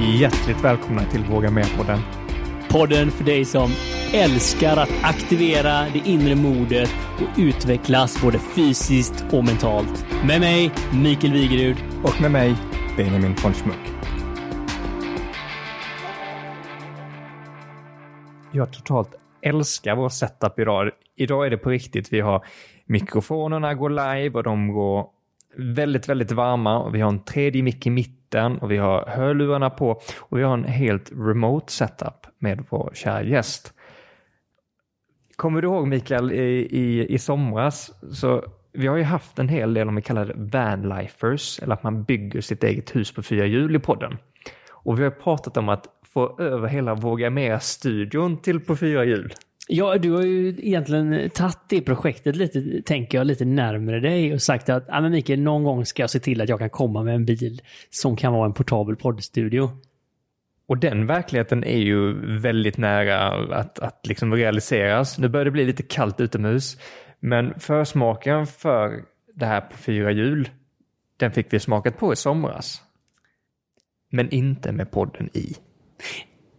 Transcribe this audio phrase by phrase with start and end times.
[0.00, 1.98] Hjärtligt välkomna till Våga Med-podden.
[2.68, 3.70] Podden för dig som
[4.14, 10.06] älskar att aktivera det inre modet och utvecklas både fysiskt och mentalt.
[10.26, 10.70] Med mig,
[11.02, 11.76] Mikael Wigerud.
[12.04, 12.54] Och med mig,
[12.96, 13.92] Benjamin von Schmuck.
[18.52, 20.90] Jag totalt älskar vår setup idag.
[21.16, 22.12] Idag är det på riktigt.
[22.12, 22.44] Vi har
[22.86, 25.06] mikrofonerna går live och de går
[25.56, 28.17] väldigt, väldigt varma och vi har en tredje mick i mitten
[28.60, 33.22] och vi har hörlurarna på och vi har en helt remote setup med vår kära
[33.22, 33.72] gäst.
[35.36, 39.74] Kommer du ihåg Mikael i, i, i somras så vi har ju haft en hel
[39.74, 43.46] del om vi kallar det vanlifers eller att man bygger sitt eget hus på fyra
[43.46, 44.18] hjul i podden.
[44.70, 49.34] Och vi har pratat om att få över hela Våga Mer-studion till på fyra hjul.
[49.70, 54.42] Ja, du har ju egentligen tagit det projektet lite, tänker jag, lite närmare dig och
[54.42, 57.02] sagt att ja, men Mikael, någon gång ska jag se till att jag kan komma
[57.02, 59.70] med en bil som kan vara en portabel poddstudio.
[60.66, 65.18] Och den verkligheten är ju väldigt nära att, att liksom realiseras.
[65.18, 66.76] Nu börjar det bli lite kallt utomhus,
[67.20, 70.48] men försmaken för det här på fyra hjul,
[71.16, 72.82] den fick vi smakat på i somras.
[74.10, 75.54] Men inte med podden i.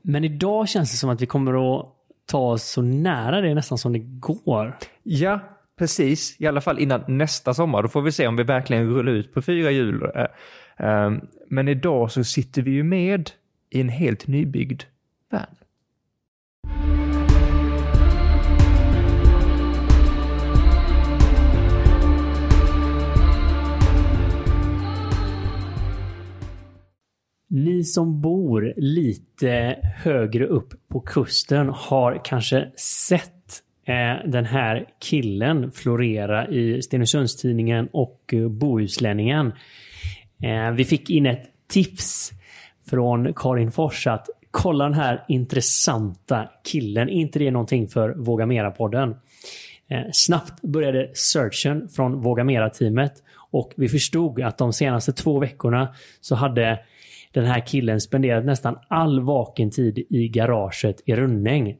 [0.01, 1.98] Men idag känns det som att vi kommer att
[2.29, 4.77] ta oss så nära det nästan som det går.
[5.03, 5.39] Ja,
[5.79, 6.35] precis.
[6.39, 7.83] I alla fall innan nästa sommar.
[7.83, 10.03] Då får vi se om vi verkligen rullar ut på fyra hjul.
[10.15, 11.11] Eh, eh,
[11.49, 13.31] men idag så sitter vi ju med
[13.69, 14.83] i en helt nybyggd
[15.31, 15.58] van.
[27.79, 35.71] Ni som bor lite högre upp på kusten har kanske sett eh, den här killen
[35.71, 39.53] florera i Stenungsundstidningen och eh, Bohuslänningen.
[40.43, 42.31] Eh, vi fick in ett tips
[42.89, 47.09] från Karin Fors att kolla den här intressanta killen.
[47.09, 49.15] Är inte det någonting för Våga Mera-podden?
[50.13, 53.13] Snabbt började searchen från Våga Mera-teamet
[53.51, 56.79] och vi förstod att de senaste två veckorna så hade
[57.33, 61.77] den här killen spenderat nästan all vaken tid i garaget i Rönning.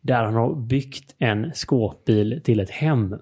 [0.00, 3.18] Där han har byggt en skåpbil till ett hem.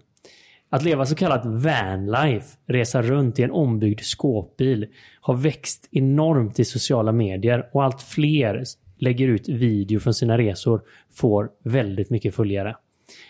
[0.70, 4.86] Att leva så kallat vanlife, resa runt i en ombyggd skåpbil,
[5.20, 8.64] har växt enormt i sociala medier och allt fler
[8.98, 10.82] lägger ut video från sina resor
[11.12, 12.76] får väldigt mycket följare.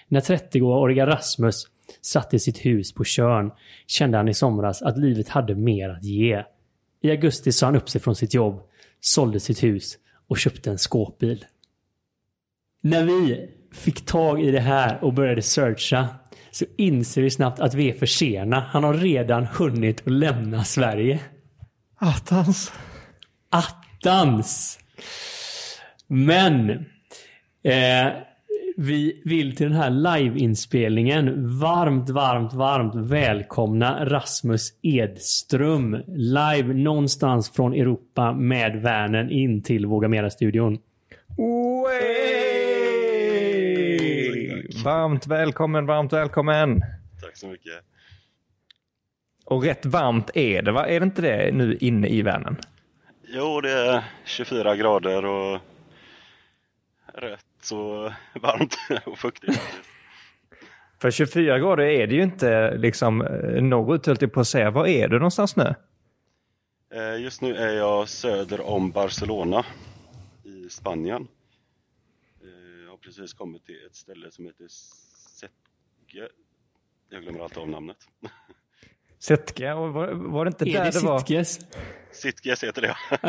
[0.08, 1.66] När 30-åriga Rasmus
[2.00, 3.50] satt i sitt hus på Körn
[3.86, 6.44] kände han i somras att livet hade mer att ge.
[7.03, 8.61] I augusti sa han upp sig från sitt jobb,
[9.00, 11.44] sålde sitt hus och köpte en skåpbil.
[12.83, 16.09] När vi fick tag i det här och började searcha
[16.50, 18.61] så inser vi snabbt att vi är för sena.
[18.61, 21.21] Han har redan hunnit att lämna Sverige.
[21.97, 22.72] Attans.
[23.50, 24.78] Attans!
[26.06, 26.71] Men
[27.62, 28.06] eh,
[28.82, 37.72] vi vill till den här liveinspelningen varmt, varmt, varmt välkomna Rasmus Edström live någonstans från
[37.72, 40.78] Europa med värnen in till Våga Mera-studion.
[44.84, 46.80] Varmt välkommen, varmt välkommen.
[47.22, 47.84] Tack så mycket.
[49.44, 50.86] Och rätt varmt är det, va?
[50.86, 52.56] Är det inte det nu inne i vanen?
[53.28, 55.58] Jo, det är 24 grader och
[57.14, 58.12] rätt så
[58.43, 58.76] varmt
[59.06, 59.60] och fuktigt.
[61.00, 64.71] För 24 grader är det ju inte liksom eh, norrut höll jag på att säga.
[64.71, 65.75] Var är du någonstans nu?
[66.94, 69.65] Eh, Just nu är jag söder om Barcelona
[70.44, 71.28] i Spanien.
[72.43, 76.28] Eh, Jag har precis kommit till ett ställe som heter Setke.
[77.10, 77.97] Jag glömmer alltid av namnet.
[79.20, 81.19] Setke, var, var det inte Är där det det var?
[81.19, 81.60] Sitges?
[82.12, 82.97] Sitges heter det.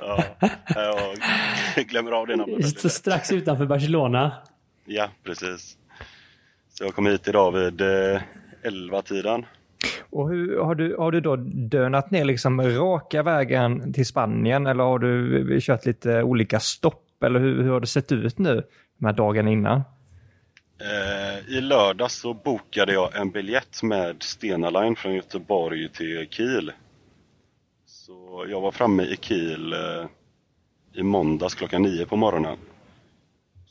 [0.00, 0.24] ja,
[1.76, 2.80] jag glömmer av det namnet.
[2.80, 4.32] Så strax utanför Barcelona.
[4.84, 5.76] Ja, precis.
[6.68, 8.20] Så jag kom hit idag vid eh,
[8.64, 9.46] 11-tiden.
[10.10, 14.84] Och hur, har, du, har du då dönat ner liksom raka vägen till Spanien eller
[14.84, 17.22] har du kört lite olika stopp?
[17.24, 18.62] Eller hur, hur har det sett ut nu
[18.98, 19.82] de här dagarna innan?
[20.78, 26.72] Eh, I lördags så bokade jag en biljett med Stena Line från Göteborg till Kiel.
[27.86, 30.06] Så jag var framme i Kiel eh,
[30.94, 32.58] i måndags klockan nio på morgonen.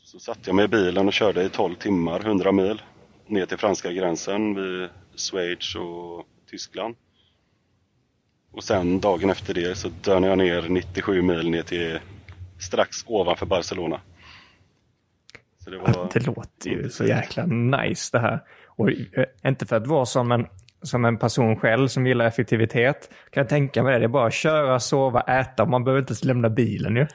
[0.04, 2.82] Så satte jag mig i bilen och körde i 12 timmar, 100 mil,
[3.26, 6.96] ner till franska gränsen vid Schweiz och Tyskland.
[8.52, 11.98] Och sen dagen efter det så dönade jag ner 97 mil ner till
[12.58, 14.00] strax ovanför Barcelona.
[15.66, 16.10] Så det var...
[16.12, 18.40] Det låter ju så jäkla nice det här.
[18.66, 20.46] Och eh, inte för att vara sån, men
[20.82, 23.98] som en person själv som gillar effektivitet kan jag tänka mig det.
[23.98, 25.64] Det är bara att köra, sova, äta.
[25.64, 27.06] Man behöver inte ens lämna bilen ju.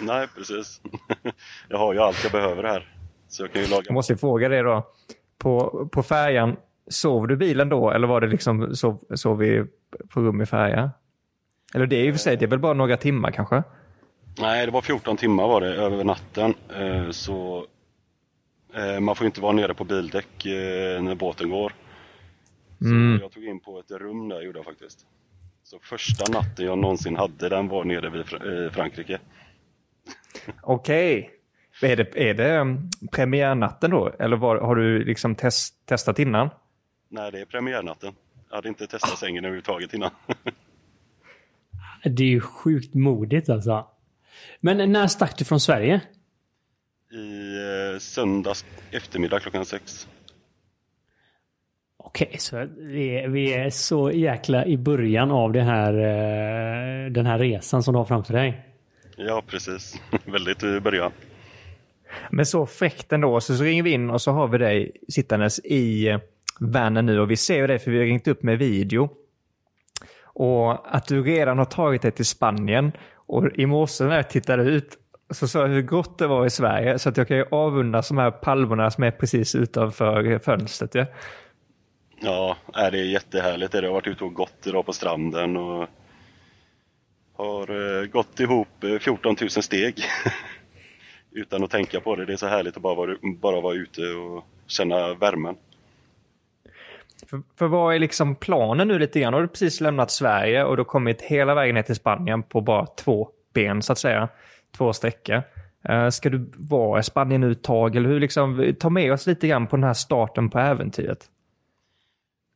[0.00, 0.80] Nej, precis.
[1.68, 2.94] jag har ju allt jag behöver här.
[3.28, 3.82] Så jag kan ju laga.
[3.86, 4.86] Jag måste fråga dig då.
[5.38, 6.56] På, på färjan,
[6.88, 9.64] sov du bilen då eller var det liksom sov, sov vi
[10.14, 10.90] på rum i färja?
[11.74, 13.62] Eller det är ju för sig, det är väl bara några timmar kanske?
[14.40, 16.54] Nej, det var 14 timmar var det över natten.
[16.76, 17.66] Eh, så
[19.00, 21.72] man får inte vara nere på bildäck eh, när båten går.
[22.78, 23.18] Så Mm.
[23.20, 25.06] jag tog in på ett rum där gjorde jag faktiskt.
[25.62, 29.18] Så första natten jag någonsin hade den var nere vid i Frankrike.
[30.62, 31.30] Okej.
[31.82, 34.08] Är det, är det um, premiärnatten då?
[34.18, 36.50] Eller var, har du liksom test, testat innan?
[37.08, 38.12] Nej, det är premiärnatten.
[38.48, 40.10] Jag hade inte testat sängen överhuvudtaget innan.
[42.04, 43.86] Det är ju sjukt modigt alltså.
[44.60, 46.00] Men när stack du från Sverige?
[47.12, 47.56] I
[47.92, 50.08] eh, söndags eftermiddag klockan sex.
[51.96, 57.26] Okej, så vi är, vi är så jäkla i början av det här, eh, den
[57.26, 58.66] här resan som du har framför dig.
[59.16, 60.00] Ja, precis.
[60.24, 61.12] Väldigt i början.
[62.30, 65.58] Men så fräckt ändå, så, så ringer vi in och så har vi dig sittandes
[65.58, 66.20] i eh,
[66.60, 69.10] vanen nu och vi ser ju dig för vi har ringt upp med video.
[70.22, 74.62] Och att du redan har tagit dig till Spanien och i morse när jag tittade
[74.62, 74.99] ut
[75.30, 78.08] så sa jag hur gott det var i Sverige så att jag kan ju avundas
[78.08, 80.94] de här palmerna som är precis utanför fönstret.
[80.94, 81.06] Ja.
[82.22, 83.74] Ja, det är jättehärligt.
[83.74, 85.88] Jag har varit ute och gått idag på stranden och
[87.36, 89.94] har eh, gått ihop eh, 14 000 steg
[91.30, 92.24] utan att tänka på det.
[92.26, 95.56] Det är så härligt att bara vara, bara vara ute och känna värmen.
[97.26, 99.34] För, för vad är liksom planen nu lite grann?
[99.34, 102.86] Har du precis lämnat Sverige och har kommit hela vägen ner till Spanien på bara
[102.86, 104.28] två ben så att säga.
[104.76, 105.42] Två sträckor.
[105.88, 109.26] Eh, ska du vara i Spanien nu ett tag eller hur liksom, ta med oss
[109.26, 111.30] lite grann på den här starten på äventyret.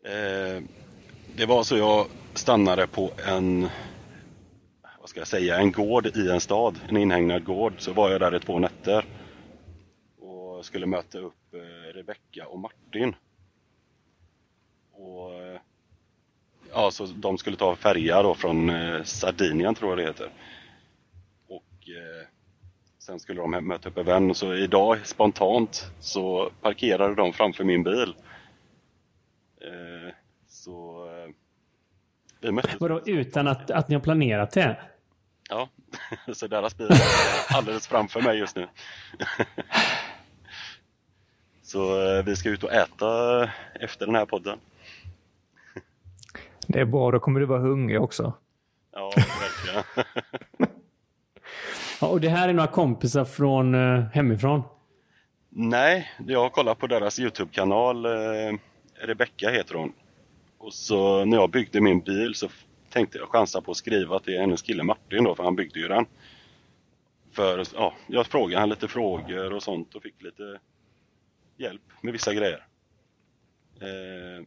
[0.05, 0.63] Eh,
[1.37, 3.69] det var så jag stannade på en,
[5.01, 7.73] vad ska jag säga, en gård i en stad, en inhägnad gård.
[7.79, 9.05] Så var jag där i två nätter
[10.21, 13.15] och skulle möta upp eh, Rebecka och Martin.
[14.93, 15.61] Och eh,
[16.73, 18.73] ja, så de skulle ta färja då från
[19.05, 20.31] Sardinien tror jag det heter.
[21.89, 22.27] Eh,
[22.99, 24.35] sen skulle de möta upp en vän.
[24.35, 28.15] Så idag spontant så parkerade de framför min bil.
[29.61, 30.15] Eh,
[30.49, 31.31] så eh,
[32.41, 32.81] vi möttes.
[32.81, 34.77] Vadå utan att, att ni har planerat det?
[35.51, 35.69] Ja,
[36.35, 38.69] så deras bil är alldeles framför mig just nu.
[41.63, 43.45] Så vi ska ut och äta
[43.81, 44.59] efter den här podden.
[46.67, 48.33] Det är bra, då kommer du vara hungrig också.
[48.93, 49.85] Ja, verkligen.
[52.01, 54.63] Ja, och det här är några kompisar från eh, hemifrån.
[55.49, 58.05] Nej, jag har kollat på deras Youtube-kanal.
[58.05, 58.59] Eh,
[58.95, 59.93] Rebecka heter hon.
[60.59, 62.49] Och så när jag byggde min bil så
[62.91, 65.89] tänkte jag chansa på att skriva till hennes kille Martin då, för han byggde ju
[65.89, 66.07] den.
[67.33, 70.59] För ja, jag frågade han lite frågor och sånt och fick lite
[71.57, 72.67] hjälp med vissa grejer.
[73.81, 74.45] Eh,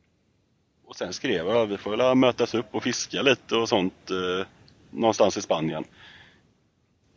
[0.85, 4.47] och sen skrev jag vi får väl mötas upp och fiska lite och sånt eh,
[4.91, 5.83] någonstans i Spanien.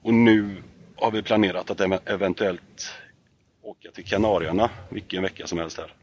[0.03, 0.63] Och nu
[0.97, 2.93] har vi planerat att ev- eventuellt
[3.63, 5.95] åka till Kanarierna vilken vecka som helst här.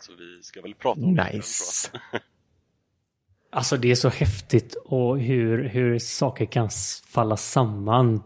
[0.00, 1.32] Så vi ska väl prata om det.
[1.32, 1.90] Nice.
[2.12, 2.20] jag.
[3.50, 6.70] Alltså det är så häftigt och hur, hur saker kan
[7.06, 8.22] falla samman.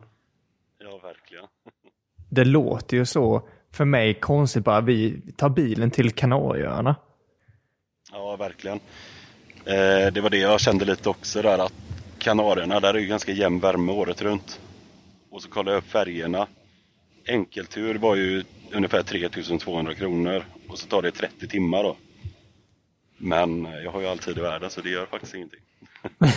[0.79, 1.45] Ja, verkligen.
[2.31, 6.97] Det låter ju så för mig konstigt bara vi tar bilen till Kanarieöarna.
[8.13, 8.81] Ja, verkligen.
[9.65, 11.73] Eh, det var det jag kände lite också där att
[12.21, 14.61] Kanarierna, där är ju ganska jämn värme året runt.
[15.31, 16.47] Och så kollade jag upp färgerna.
[17.27, 21.97] Enkeltur var ju ungefär 3200 kronor och så tar det 30 timmar då.
[23.17, 25.61] Men jag har ju all tid i världen så det gör faktiskt ingenting.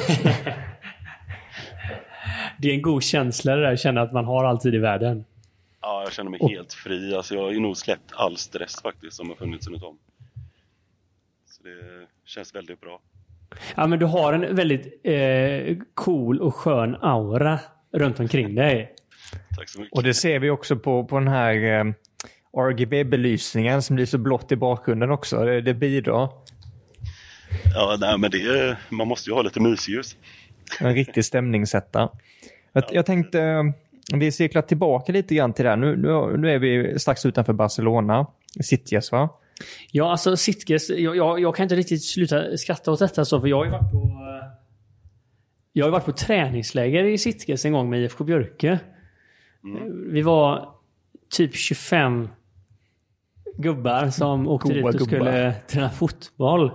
[2.58, 5.25] Det är en god känsla det där att känna att man har alltid i världen.
[5.82, 7.16] Ja, jag känner mig Och- helt fri.
[7.16, 9.98] Alltså, jag har ju nog släppt all stress faktiskt som har funnits runt om.
[11.50, 13.00] Så det känns väldigt bra.
[13.76, 17.60] Ja, men du har en väldigt eh, cool och skön aura
[17.94, 18.96] runt omkring dig.
[19.58, 19.94] Tack så mycket.
[19.94, 21.94] Och det ser vi också på, på den här eh,
[22.58, 25.46] RGB-belysningen som blir så blått i bakgrunden också.
[25.46, 26.30] Det, det bidrar.
[27.74, 30.16] Ja, nej, men det, man måste ju ha lite mysljus.
[30.80, 32.10] En riktig stämningssättare.
[32.74, 33.64] Jag, jag tänkte, eh,
[34.14, 35.78] vi cirklar tillbaka lite grann till det här.
[35.78, 38.28] Nu, nu, nu är vi strax utanför Barcelona.
[38.64, 39.30] Sitges va?
[39.92, 43.48] Ja, alltså Sitges, jag, jag, jag kan inte riktigt sluta skratta åt detta så, för
[43.48, 43.98] jag har ju varit på...
[43.98, 44.50] eh,
[45.74, 48.80] Jag har varit på träningsläger i Sitges en gång med IFK Björke.
[50.12, 50.70] Vi var
[51.30, 52.28] typ 25
[53.58, 55.26] gubbar som åkte Goa dit och gubbar.
[55.26, 56.72] skulle träna fotboll.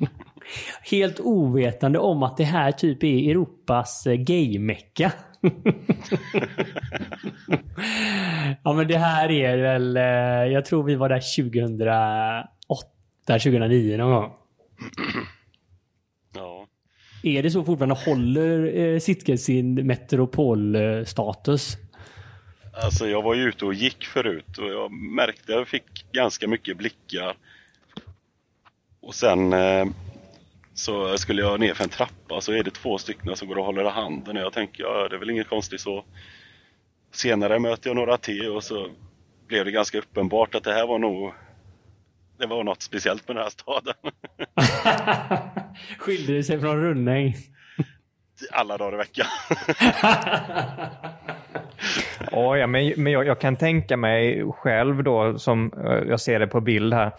[0.90, 5.12] Helt ovetande om att det här typ är Europas eh, gaymecka.
[8.64, 10.02] ja men det här är väl, eh,
[10.52, 12.48] jag tror vi var där 2008,
[13.26, 14.32] 2009 någon gång.
[16.34, 16.66] Ja.
[17.22, 17.94] Är det så fortfarande?
[17.94, 21.76] Håller eh, Sitges sin metropolstatus?
[22.82, 26.48] Alltså jag var ju ute och gick förut och jag märkte att jag fick ganska
[26.48, 27.36] mycket blickar.
[29.00, 29.86] Och sen eh,
[30.80, 33.64] så skulle jag ner för en trappa så är det två stycken som går och
[33.64, 36.04] håller i handen och jag tänker ja, det är väl inget konstigt så.
[37.12, 38.88] Senare möter jag några till och så
[39.46, 41.32] blev det ganska uppenbart att det här var nog
[42.38, 43.94] det var något speciellt med den här staden.
[45.98, 47.34] Skilde det sig från Rönning?
[48.52, 49.26] Alla dagar i veckan.
[52.30, 56.38] Ja, ja, men, men jag, jag kan tänka mig själv då, som eh, jag ser
[56.38, 57.12] det på bild här.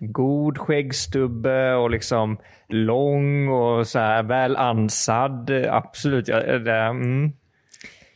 [0.00, 5.50] God skäggstubbe och liksom lång och så här väl ansad.
[5.50, 6.28] Eh, Absolut.
[6.28, 7.32] Ja, det, mm.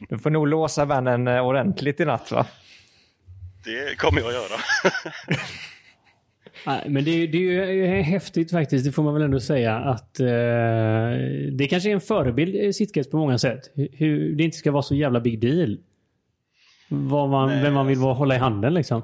[0.08, 2.46] Du får nog låsa vännen eh, ordentligt i natt va?
[3.64, 4.60] Det kommer jag att göra.
[6.66, 9.76] Nej, men det, är- det är ju häftigt faktiskt, det får man väl ändå säga.
[9.76, 10.26] att eh,
[11.52, 13.60] Det kanske är en förebild, Sitges, på många sätt.
[13.92, 15.78] Hur, det inte ska vara så jävla big deal.
[16.88, 19.02] Vad man, vem man vill vara, hålla i handen liksom.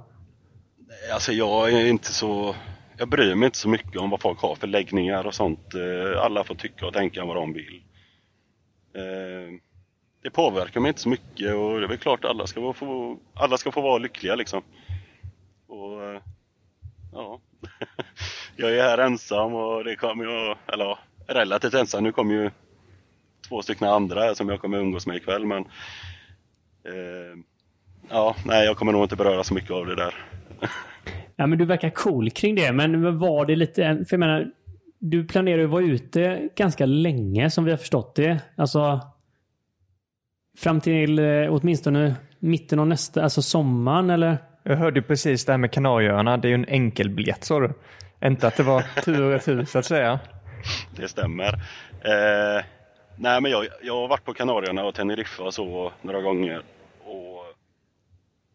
[1.12, 2.54] Alltså jag är inte så...
[2.98, 5.74] Jag bryr mig inte så mycket om vad folk har för läggningar och sånt.
[5.74, 7.82] Eh, Alla får tycka och tänka vad de vill.
[8.94, 9.52] Eh,
[10.22, 13.18] Det påverkar mig inte så mycket och det är väl klart att alla ska få,
[13.34, 14.62] alla ska få vara lyckliga liksom.
[15.66, 16.20] Och eh,
[17.16, 17.40] ja,
[18.56, 22.04] jag är här ensam och det kommer jag, eller relativt ensam.
[22.04, 22.50] Nu kommer ju
[23.48, 25.62] två stycken andra som jag kommer umgås med ikväll men
[26.84, 27.38] eh,
[28.10, 30.14] Ja, nej jag kommer nog inte beröra så mycket av det där.
[31.36, 33.82] Ja, men du verkar cool kring det, men var det lite...
[33.82, 34.50] För jag menar,
[34.98, 38.40] du planerar ju att vara ute ganska länge som vi har förstått det.
[38.56, 39.00] Alltså...
[40.58, 44.38] Fram till eh, åtminstone mitten av nästa, alltså sommaren eller?
[44.68, 46.36] Jag hörde precis det här med Kanarieöarna.
[46.36, 47.72] Det är ju en enkelbiljett sa du.
[48.24, 50.20] Inte att det var tur och retur så att säga.
[50.96, 51.52] Det stämmer.
[52.04, 52.64] Eh,
[53.16, 56.62] nej men jag, jag har varit på Kanarierna och Teneriffa och så några gånger.
[57.04, 57.44] Och,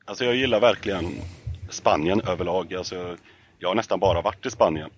[0.06, 1.06] alltså jag gillar verkligen
[1.70, 2.74] Spanien överlag.
[2.74, 3.18] Alltså,
[3.60, 4.90] jag har nästan bara varit i Spanien.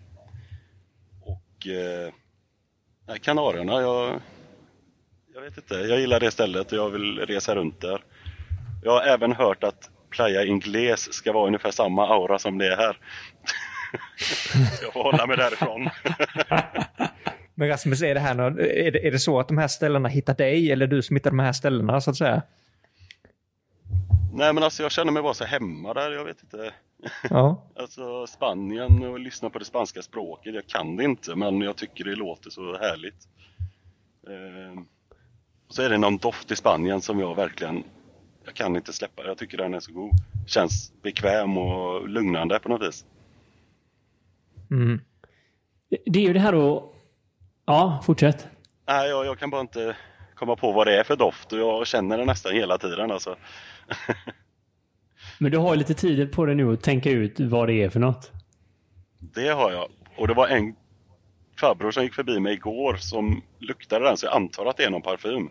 [1.22, 4.20] Och eh, Kanarierna, jag,
[5.34, 5.76] jag vet inte.
[5.76, 8.04] Jag gillar det stället och jag vill resa runt där.
[8.84, 12.78] Jag har även hört att Playa Ingles ska vara ungefär samma aura som det är
[12.78, 12.98] här.
[14.20, 15.90] Så jag får hålla mig därifrån.
[17.56, 20.34] Men Rasmus, är det, här, är, det, är det så att de här ställena hittar
[20.34, 22.42] dig eller du som hittar de här ställena så att säga?
[24.34, 26.74] Nej men alltså jag känner mig bara så hemma där, jag vet inte.
[27.30, 27.64] Ja.
[27.76, 32.04] Alltså Spanien och lyssna på det spanska språket, jag kan det inte men jag tycker
[32.04, 33.28] det låter så härligt.
[35.68, 37.84] Och så är det någon doft i Spanien som jag verkligen,
[38.46, 40.12] jag kan inte släppa, jag tycker den är så god.
[40.48, 43.06] Känns bekväm och lugnande på något vis.
[44.72, 45.02] Mm.
[46.06, 46.94] Det är ju det här då...
[47.66, 48.48] Ja, fortsätt.
[48.88, 49.96] Nej, jag, jag kan bara inte
[50.36, 53.36] komma på vad det är för doft och jag känner det nästan hela tiden alltså.
[55.40, 58.00] Men du har lite tid på dig nu att tänka ut vad det är för
[58.00, 58.32] något.
[59.20, 59.88] Det har jag.
[60.18, 60.76] Och det var en
[61.60, 64.90] farbror som gick förbi mig igår som luktade den så jag antar att det är
[64.90, 65.50] någon parfym.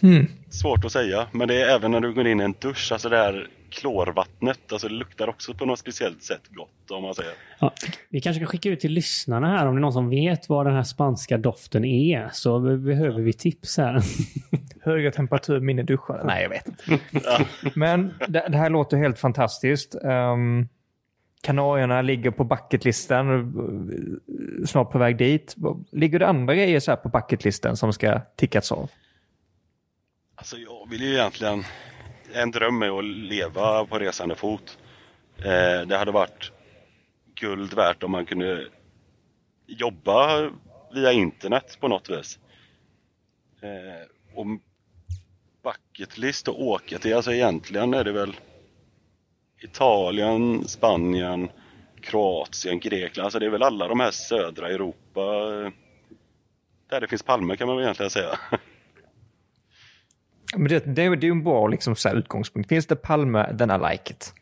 [0.00, 0.26] Hmm.
[0.50, 3.08] Svårt att säga, men det är även när du går in i en dusch, alltså
[3.08, 7.32] det här klorvattnet, alltså det luktar också på något speciellt sätt gott om man säger.
[7.58, 7.72] Ja,
[8.08, 10.66] vi kanske kan skicka ut till lyssnarna här om det är någon som vet vad
[10.66, 12.28] den här spanska doften är.
[12.32, 14.02] Så be- behöver vi tips här.
[14.82, 16.22] Högre temperatur, mindre duschar.
[16.24, 16.98] Nej, jag vet inte.
[17.74, 19.94] Men det, det här låter helt fantastiskt.
[20.02, 20.68] Um,
[21.42, 25.56] Kanarierna ligger på bucketlisten, eh, snart på väg dit.
[25.92, 28.90] Ligger det andra grejer så här på bucketlisten som ska tickas av?
[30.38, 31.64] Alltså jag vill ju egentligen,
[32.32, 34.78] en dröm är att leva på resande fot.
[35.38, 36.52] Eh, det hade varit
[37.34, 38.68] guld värt om man kunde
[39.66, 40.50] jobba
[40.94, 42.38] via internet på något vis.
[43.60, 44.46] Eh, och
[45.62, 48.36] bucketlist att åka till, alltså egentligen är det väl
[49.62, 51.50] Italien, Spanien,
[52.00, 55.72] Kroatien, Grekland, alltså det är väl alla de här södra Europa eh,
[56.88, 58.38] där det finns palmer kan man väl egentligen säga.
[60.56, 62.68] Men det, det, är- det är ju en bra liksom, så utgångspunkt.
[62.68, 64.34] Finns det Palme, then I like it.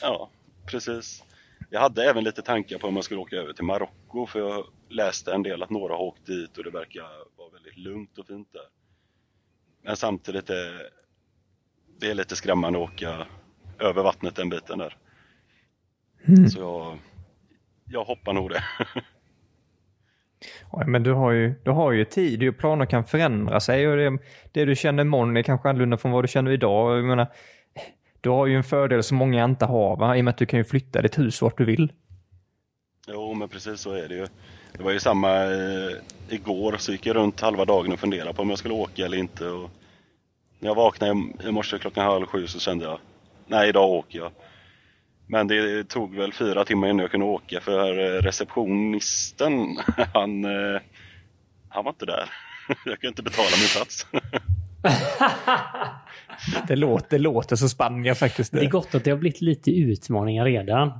[0.00, 0.30] Ja,
[0.66, 1.24] precis.
[1.70, 4.64] Jag hade även lite tankar på om jag skulle åka över till Marocko för jag
[4.88, 7.02] läste en del att några har åkt dit och det verkar
[7.36, 8.62] vara väldigt lugnt och fint där.
[9.82, 10.82] Men samtidigt är
[12.00, 13.26] det är lite skrämmande att åka
[13.78, 14.96] över vattnet den biten där.
[16.28, 16.48] Mm.
[16.50, 16.98] Så jag,
[17.84, 18.64] jag hoppar nog det.
[20.72, 23.96] Ja, men du har ju, du har ju tid och planer kan förändra sig och
[23.96, 24.18] det,
[24.52, 26.98] det du känner imorgon är kanske annorlunda från vad du känner idag.
[26.98, 27.26] Jag menar,
[28.20, 30.16] du har ju en fördel som många inte har va?
[30.16, 31.92] i och med att du kan ju flytta ditt hus vart du vill.
[33.08, 34.26] Jo, men precis så är det ju.
[34.76, 35.96] Det var ju samma eh,
[36.28, 39.16] igår, så gick jag runt halva dagen och funderade på om jag skulle åka eller
[39.16, 39.48] inte.
[39.48, 39.70] Och
[40.58, 42.98] när jag vaknade i morse klockan halv sju så kände jag,
[43.46, 44.30] nej idag åker jag.
[45.26, 49.78] Men det tog väl fyra timmar innan jag kunde åka för eh, receptionisten,
[50.14, 50.80] han, eh,
[51.68, 52.30] han var inte där.
[52.84, 54.06] Jag kunde inte betala min plats.
[56.68, 58.52] det, låter, det låter som Spanien faktiskt.
[58.52, 60.92] Det är gott att det har blivit lite utmaningar redan.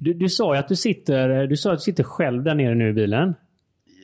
[0.00, 2.74] Du, du sa ju att du sitter, du sa att du sitter själv där nere
[2.74, 3.34] nu i bilen.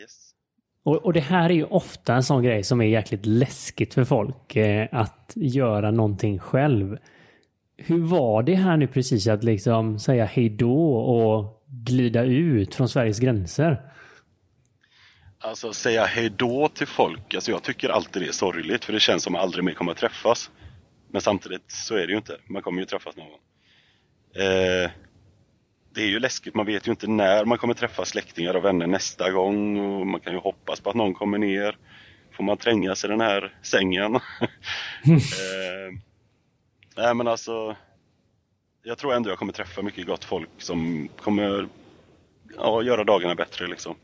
[0.01, 0.35] Yes.
[0.83, 4.05] Och, och det här är ju ofta en sån grej som är jäkligt läskigt för
[4.05, 4.57] folk.
[4.57, 6.99] Eh, att göra någonting själv.
[7.77, 12.89] Hur var det här nu precis att liksom säga hej då och glida ut från
[12.89, 13.83] Sveriges gränser?
[15.39, 19.01] Alltså säga hej då till folk, alltså jag tycker alltid det är sorgligt för det
[19.01, 20.51] känns som att man aldrig mer kommer att träffas.
[21.11, 23.41] Men samtidigt så är det ju inte, man kommer ju träffas någon gång.
[24.45, 24.91] Eh,
[25.95, 28.87] det är ju läskigt, man vet ju inte när man kommer träffa släktingar och vänner
[28.87, 31.77] nästa gång och man kan ju hoppas på att någon kommer ner.
[32.33, 34.15] Får man trängas i den här sängen?
[35.05, 35.21] eh,
[36.97, 37.77] nej men alltså,
[38.83, 41.69] jag tror ändå jag kommer träffa mycket gott folk som kommer
[42.57, 43.95] ja, göra dagarna bättre liksom.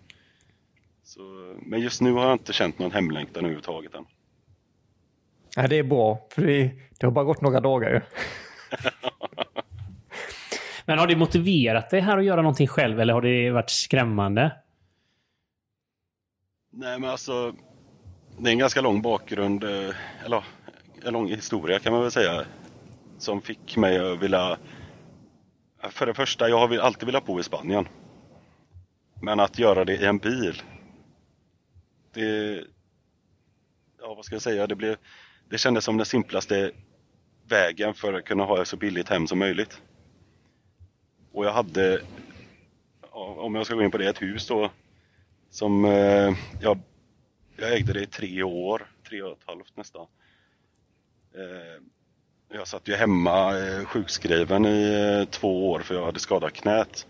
[1.04, 1.20] Så,
[1.62, 4.04] men just nu har jag inte känt någon hemlängtan överhuvudtaget än.
[5.56, 8.00] Ja, det är bra, för det, det har bara gått några dagar ju.
[10.88, 14.52] Men har det motiverat dig här att göra någonting själv eller har det varit skrämmande?
[16.70, 17.54] Nej men alltså,
[18.38, 20.44] det är en ganska lång bakgrund, eh, eller
[21.04, 22.44] en lång historia kan man väl säga,
[23.18, 24.58] som fick mig att vilja...
[25.90, 27.88] För det första, jag har alltid velat bo i Spanien.
[29.22, 30.62] Men att göra det i en bil,
[32.14, 32.60] det...
[34.00, 34.66] Ja, vad ska jag säga?
[34.66, 34.96] Det, blev,
[35.48, 36.70] det kändes som den simplaste
[37.48, 39.82] vägen för att kunna ha ett så billigt hem som möjligt.
[41.32, 42.00] Och jag hade,
[43.10, 44.70] om jag ska gå in på det, ett hus då
[45.50, 46.78] som eh, jag,
[47.56, 50.06] jag ägde det i tre år, tre och ett halvt nästan.
[51.34, 51.82] Eh,
[52.48, 57.06] jag satt ju hemma eh, sjukskriven i eh, två år för jag hade skadat knät.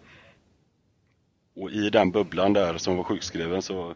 [1.57, 3.95] Och i den bubblan där som var sjukskriven så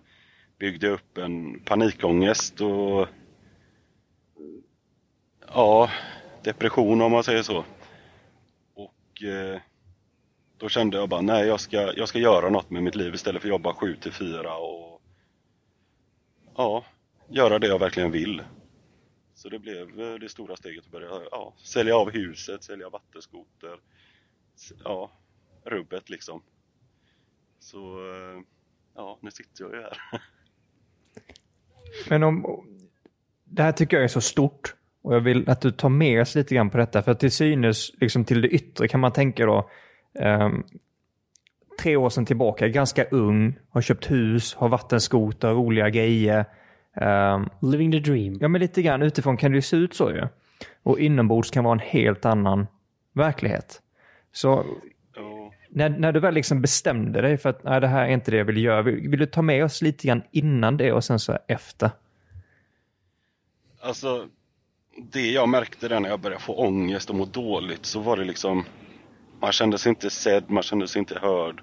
[0.59, 3.09] byggde jag upp en panikångest och
[5.47, 5.91] ja,
[6.43, 7.65] depression om man säger så.
[8.75, 9.61] Och eh,
[10.63, 13.43] då kände jag bara, nej jag ska, jag ska göra något med mitt liv istället
[13.43, 15.03] för att jobba 7 till 4 och
[16.57, 16.85] ja,
[17.29, 18.43] göra det jag verkligen vill.
[19.35, 23.81] Så det blev eh, det stora steget att börja ja, sälja av huset, sälja vattenskoter,
[24.85, 25.11] ja,
[25.65, 26.43] rubbet liksom.
[27.59, 28.41] Så eh,
[28.95, 29.99] ja, nu sitter jag ju här.
[32.09, 32.65] Men om,
[33.45, 36.35] det här tycker jag är så stort och jag vill att du tar med oss
[36.35, 39.71] lite grann på detta för till synes, liksom till det yttre kan man tänka då
[40.13, 40.65] Um,
[41.83, 46.45] tre år sedan tillbaka, ganska ung, har köpt hus, har vattenskoter, roliga grejer.
[47.01, 48.39] Um, Living the dream.
[48.41, 50.27] Ja, men lite grann utifrån kan det se ut så ju.
[50.83, 52.67] Och inombords kan vara en helt annan
[53.13, 53.83] verklighet.
[54.33, 54.65] Så
[55.75, 58.37] när, när du väl liksom bestämde dig för att nej, det här är inte det
[58.37, 61.19] jag vill göra, vill, vill du ta med oss lite grann innan det och sen
[61.19, 61.91] så efter?
[63.81, 64.27] Alltså,
[65.13, 68.25] det jag märkte där när jag började få ångest och må dåligt så var det
[68.25, 68.65] liksom
[69.43, 71.63] man kände sig inte sedd, man kände sig inte hörd.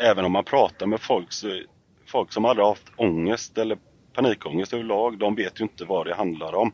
[0.00, 1.60] Även om man pratar med folk, så,
[2.06, 3.78] folk som aldrig haft ångest eller
[4.12, 6.72] panikångest överlag, de vet ju inte vad det handlar om.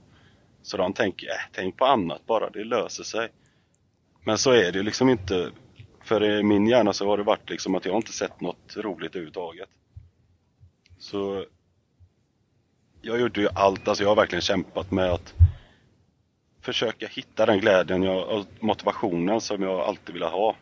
[0.63, 3.29] Så de tänker, äh, tänk på annat bara, det löser sig.
[4.25, 5.51] Men så är det liksom inte.
[6.05, 9.11] För i min hjärna så har det varit liksom att jag inte sett något roligt
[9.11, 9.69] överhuvudtaget.
[10.99, 11.45] Så
[13.03, 15.35] jag gjorde ju allt, alltså jag har verkligen kämpat med att
[16.63, 20.57] försöka hitta den glädjen jag, och motivationen som jag alltid velat ha.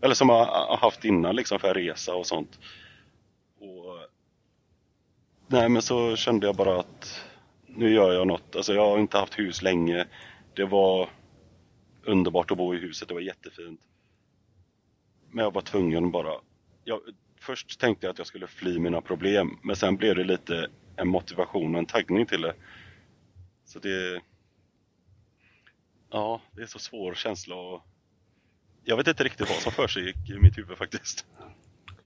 [0.00, 2.58] Eller som jag har haft innan liksom för att resa och sånt.
[3.60, 3.98] Och,
[5.46, 7.24] nej men så kände jag bara att
[7.66, 8.56] nu gör jag något.
[8.56, 10.06] Alltså jag har inte haft hus länge.
[10.54, 11.08] Det var
[12.04, 13.80] underbart att bo i huset, det var jättefint.
[15.30, 16.32] Men jag var tvungen bara.
[16.84, 17.00] Jag,
[17.40, 21.08] först tänkte jag att jag skulle fly mina problem men sen blev det lite en
[21.08, 22.54] motivation och en taggning till det.
[23.64, 24.20] Så det
[26.10, 27.82] Ja, det är så svår känsla och
[28.84, 31.26] jag vet inte riktigt vad som för sig i mitt huvud faktiskt.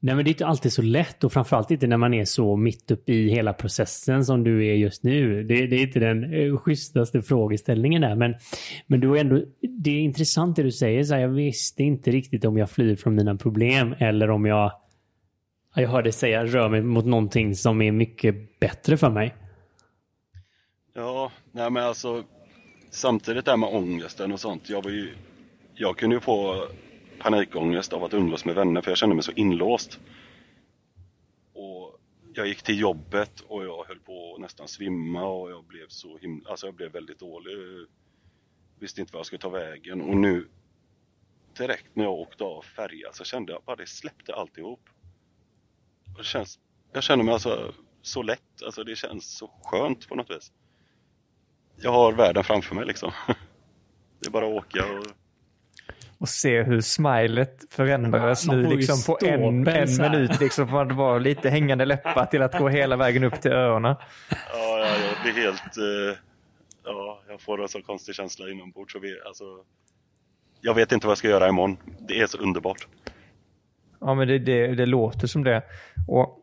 [0.02, 2.56] Nej, men det är inte alltid så lätt och framförallt inte när man är så
[2.56, 5.44] mitt uppe i hela processen som du är just nu.
[5.44, 8.34] Det, det är inte den eh, schysstaste frågeställningen där, men,
[8.86, 11.04] men du är ändå, det är intressant det du säger.
[11.04, 14.72] Så här, jag visste inte riktigt om jag flyr från mina problem eller om jag,
[15.74, 19.34] jag hörde säga, rör mig mot någonting som är mycket bättre för mig.
[20.94, 22.24] Ja, nej men alltså
[22.90, 24.68] samtidigt där med ångesten och sånt.
[24.68, 25.14] Jag var ju,
[25.74, 26.68] jag kunde ju få
[27.18, 29.98] panikångest av att umgås med vänner för jag kände mig så inlåst.
[31.52, 31.98] Och
[32.34, 36.18] jag gick till jobbet och jag höll på att nästan svimma och jag blev så
[36.18, 37.52] himla, alltså jag blev väldigt dålig.
[38.78, 40.48] Visste inte vad jag skulle ta vägen och nu
[41.56, 44.80] direkt när jag åkte av färjan så kände jag bara det släppte alltihop.
[46.12, 46.58] Och det känns,
[46.92, 50.52] jag känner mig alltså så lätt, alltså det känns så skönt på något vis.
[51.82, 53.12] Jag har världen framför mig liksom.
[54.20, 55.04] Det är bara att åka och
[56.20, 60.40] och se hur smilet förändrades nu liksom på en, en minut.
[60.40, 63.96] Liksom från att vara lite hängande läppar till att gå hela vägen upp till öronen.
[64.30, 65.78] Ja, ja jag blir helt...
[65.78, 66.16] Uh,
[66.84, 68.96] ja, jag får en så konstig känsla inombords.
[69.02, 69.44] Vi, alltså,
[70.60, 71.76] jag vet inte vad jag ska göra imorgon.
[72.08, 72.86] Det är så underbart.
[74.00, 75.62] Ja, men det, det, det låter som det.
[76.08, 76.39] Och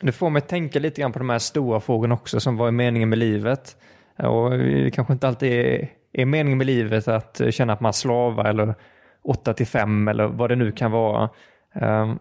[0.00, 3.08] det får mig tänka lite grann på de här stora frågorna också som var meningen
[3.08, 3.76] med livet.
[4.16, 8.44] Och det kanske inte alltid är är meningen med livet att känna att man slavar
[8.44, 8.74] eller
[9.22, 11.30] 8 till 5 eller vad det nu kan vara.
[11.72, 12.18] Ehm,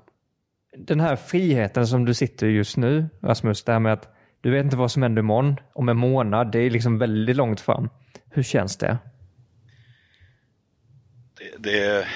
[0.77, 4.63] den här friheten som du sitter just nu, Rasmus, det här med att du vet
[4.63, 7.89] inte vad som händer imorgon, om en månad, det är liksom väldigt långt fram.
[8.29, 8.97] Hur känns det?
[11.37, 12.07] Det, det,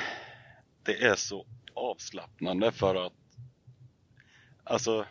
[0.84, 3.14] det är så avslappnande för att
[4.64, 5.06] alltså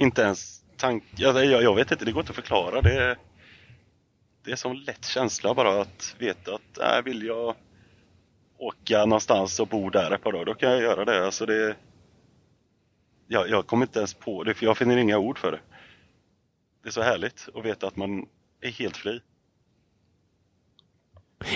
[0.00, 2.80] inte ens tank, jag, jag vet inte, det går inte att förklara.
[2.80, 3.16] Det,
[4.44, 7.54] det är som lätt känsla bara att veta att äh, vill jag
[8.58, 11.24] åka någonstans och bo där ett par dagar, då kan jag göra det.
[11.24, 11.76] Alltså det
[13.26, 15.60] jag, jag kommer inte ens på det, för jag finner inga ord för det.
[16.82, 18.26] Det är så härligt att veta att man
[18.60, 19.20] är helt fri.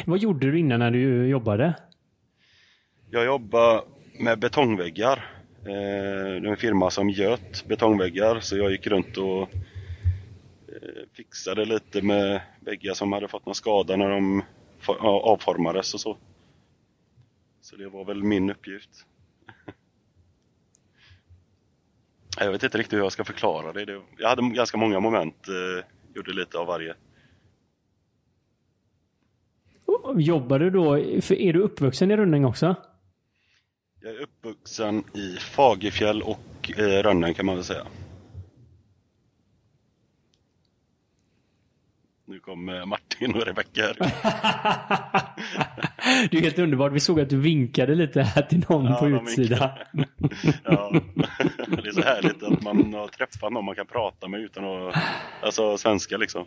[0.07, 1.75] Vad gjorde du innan när du jobbade?
[3.11, 3.83] Jag jobbade
[4.21, 5.44] med betongväggar.
[5.67, 11.65] Eh, det är en firma som göt betongväggar, så jag gick runt och eh, fixade
[11.65, 14.43] lite med väggar som hade fått någon skada när de
[15.01, 16.17] avformades och så.
[17.61, 18.91] Så det var väl min uppgift.
[22.39, 24.03] Jag vet inte riktigt hur jag ska förklara det.
[24.19, 26.95] Jag hade ganska många moment, eh, gjorde lite av varje.
[30.17, 32.77] Jobbar du då, är du uppvuxen i Rönning också?
[34.05, 37.87] Jag är uppvuxen i Fagerfjäll och eh, Rönnäng kan man väl säga.
[42.25, 43.95] Nu kom eh, Martin och Rebecka här.
[46.31, 46.93] det är helt underbart.
[46.93, 49.71] Vi såg att du vinkade lite här till någon ja, på utsidan.
[50.65, 50.91] ja,
[51.67, 54.97] det är så härligt att man har träffat någon man kan prata med utan att,
[55.43, 56.47] alltså svenska liksom.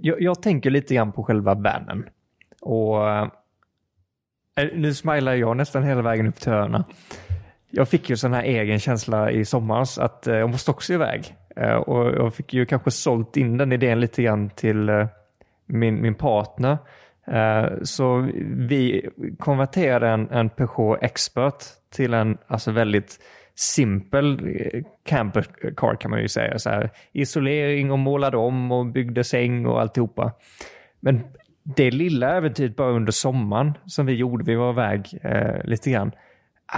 [0.00, 2.08] Jag, jag tänker lite grann på själva vanen.
[2.60, 3.28] Och eh,
[4.60, 6.84] eh, nu smilar jag nästan hela vägen upp till öarna.
[7.70, 11.34] Jag fick ju sån här egen känsla i somras att eh, jag måste också iväg.
[11.86, 15.06] Och jag fick ju kanske sålt in den idén lite grann till
[15.66, 16.78] min, min partner.
[17.82, 19.08] Så vi
[19.38, 23.20] konverterade en, en Peugeot Expert till en alltså väldigt
[23.58, 26.58] simpel eh, camper car kan man ju säga.
[26.58, 30.32] Så här, isolering och målade om och byggde säng och alltihopa.
[31.00, 31.20] Men
[31.62, 36.12] det lilla äventyret bara under sommaren som vi gjorde, vi var iväg eh, lite grann.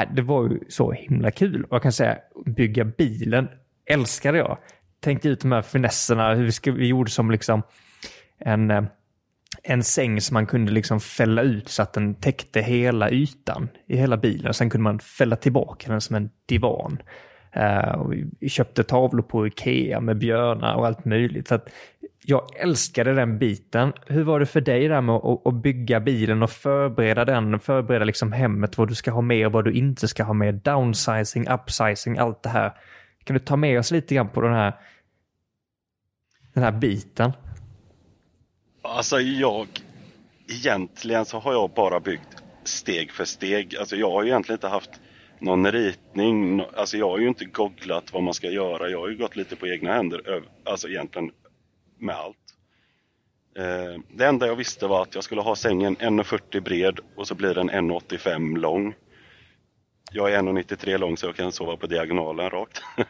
[0.01, 1.65] Äh, det var ju så himla kul.
[1.65, 3.49] Och jag kan säga, bygga bilen
[3.87, 4.59] älskade jag.
[5.01, 7.63] Tänkte ut de här finesserna, hur vi, ska, vi gjorde som liksom
[8.39, 8.83] en, eh,
[9.63, 13.97] en säng som man kunde liksom fälla ut så att den täckte hela ytan i
[13.97, 14.55] hela bilen.
[14.55, 17.03] Sen kunde man fälla tillbaka den som en divan.
[17.57, 18.09] Uh,
[18.41, 21.49] vi köpte tavlor på Ikea med björnar och allt möjligt.
[21.49, 21.69] Så att
[22.25, 23.93] jag älskade den biten.
[24.07, 28.05] Hur var det för dig där med att, att bygga bilen och förbereda den, förbereda
[28.05, 31.49] liksom hemmet, vad du ska ha med och vad du inte ska ha med, downsizing,
[31.49, 32.73] upsizing, allt det här.
[33.25, 34.75] Kan du ta med oss lite grann på den här,
[36.55, 37.33] den här biten?
[38.83, 39.69] Alltså jag,
[40.49, 43.77] egentligen så har jag bara byggt steg för steg.
[43.77, 44.91] Alltså jag har egentligen inte haft
[45.39, 48.89] någon ritning, alltså jag har ju inte googlat vad man ska göra.
[48.89, 51.31] Jag har ju gått lite på egna händer, alltså egentligen
[51.99, 52.37] med allt.
[53.59, 57.35] Eh, det enda jag visste var att jag skulle ha sängen 1,40 bred och så
[57.35, 58.95] blir den 1,85 lång.
[60.13, 62.83] jag är 1,93 lång så jag kan sova på diagonalen rakt.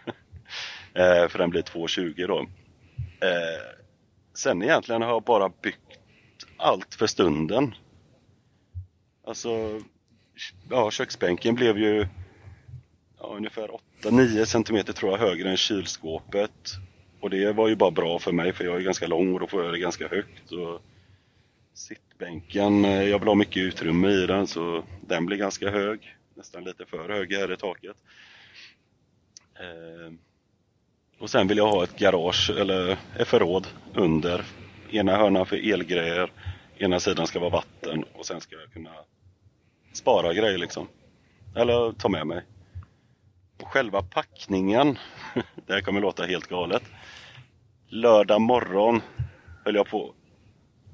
[0.94, 2.38] Eh, för den blir 2,20 då.
[3.26, 3.79] Eh,
[4.40, 5.98] Sen egentligen har jag bara byggt
[6.56, 7.74] allt för stunden.
[9.24, 9.80] Alltså,
[10.70, 12.06] ja, köksbänken blev ju
[13.18, 13.70] ja, ungefär
[14.02, 16.70] 8-9 cm tror jag högre än kylskåpet.
[17.20, 19.46] Och det var ju bara bra för mig för jag är ganska lång och då
[19.46, 20.52] får jag det ganska högt.
[20.52, 20.82] Och
[21.74, 26.16] sittbänken, eh, jag vill ha mycket utrymme i den så den blir ganska hög.
[26.34, 27.96] Nästan lite för hög här i taket.
[29.54, 30.12] Eh,
[31.20, 34.44] och sen vill jag ha ett garage eller ett förråd under.
[34.90, 36.32] Ena hörnan för elgrejer,
[36.78, 38.90] ena sidan ska vara vatten och sen ska jag kunna
[39.92, 40.88] spara grejer liksom.
[41.56, 42.42] Eller ta med mig.
[43.62, 44.98] Och själva packningen,
[45.66, 46.82] det här kommer låta helt galet.
[47.88, 49.02] Lördag morgon
[49.64, 50.14] höll jag på,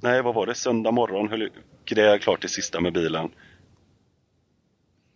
[0.03, 1.51] nej vad var det, söndag morgon höll jag,
[1.85, 3.31] grejade jag klart det sista med bilen.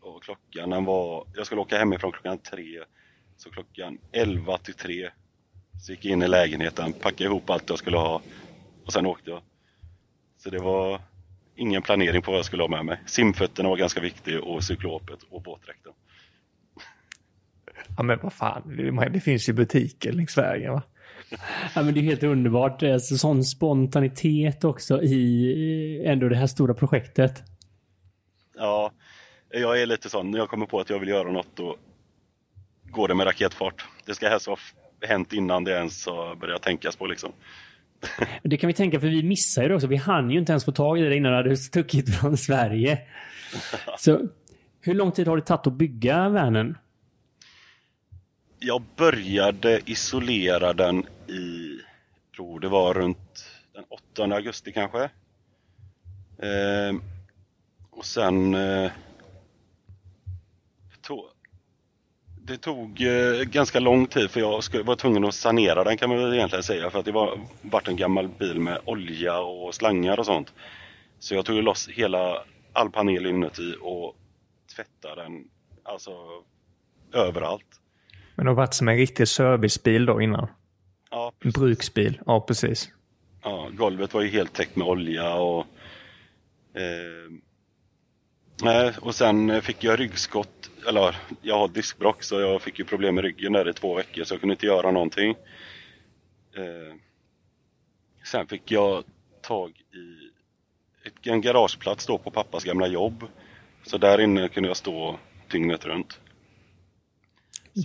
[0.00, 2.80] Och klockan den var, jag skulle åka hemifrån klockan tre.
[3.42, 5.10] Så klockan 11 till 3
[5.82, 8.22] så gick jag in i lägenheten, packade ihop allt jag skulle ha
[8.84, 9.42] och sen åkte jag.
[10.36, 11.00] Så det var
[11.56, 13.00] ingen planering på vad jag skulle ha med mig.
[13.06, 15.92] Simfötterna var ganska viktiga och cyklopet och våtdräkten.
[17.96, 18.76] Ja men vad fan,
[19.12, 20.82] det finns ju butiker längs vägen va?
[21.74, 22.82] Ja, men det är helt underbart.
[22.82, 27.42] Alltså, sån spontanitet också i ändå det här stora projektet.
[28.56, 28.92] Ja,
[29.48, 30.30] jag är lite sån.
[30.30, 31.76] När jag kommer på att jag vill göra något då
[32.90, 33.84] går det med raketfart.
[34.06, 34.56] Det ska helst ha
[35.02, 37.32] hänt innan det ens har börjat tänkas på liksom.
[38.42, 39.86] Det kan vi tänka för vi missade det också.
[39.86, 42.98] Vi hann ju inte ens få tag i det innan det hade stuckit från Sverige.
[43.98, 44.28] Så
[44.80, 46.78] hur lång tid har det tagit att bygga vanen?
[48.58, 51.78] Jag började isolera den i,
[52.36, 55.02] tror det var runt den 8 augusti kanske.
[56.38, 56.96] Eh,
[57.90, 58.90] och sen eh,
[61.02, 61.24] tog,
[62.44, 66.08] det tog eh, ganska lång tid för jag skulle, var tvungen att sanera den kan
[66.08, 69.74] man väl egentligen säga för att det var vart en gammal bil med olja och
[69.74, 70.52] slangar och sånt.
[71.18, 74.16] Så jag tog loss hela all panel inuti och
[74.76, 75.44] tvättade den
[75.82, 76.10] alltså
[77.12, 77.66] överallt.
[78.34, 80.48] Men det har varit som en riktig servicebil då innan?
[81.10, 82.92] Ja, En bruksbil, ja precis.
[83.42, 85.66] Ja, golvet var ju helt täckt med olja och
[86.74, 87.30] eh,
[88.62, 93.14] nej, och sen fick jag ryggskott, eller jag har diskbråck så jag fick ju problem
[93.14, 95.30] med ryggen där i två veckor så jag kunde inte göra någonting.
[96.56, 96.94] Eh,
[98.24, 99.04] sen fick jag
[99.42, 100.30] tag i
[101.06, 103.24] ett, en garageplats då på pappas gamla jobb.
[103.82, 105.18] Så där inne kunde jag stå
[105.50, 106.20] dygnet runt.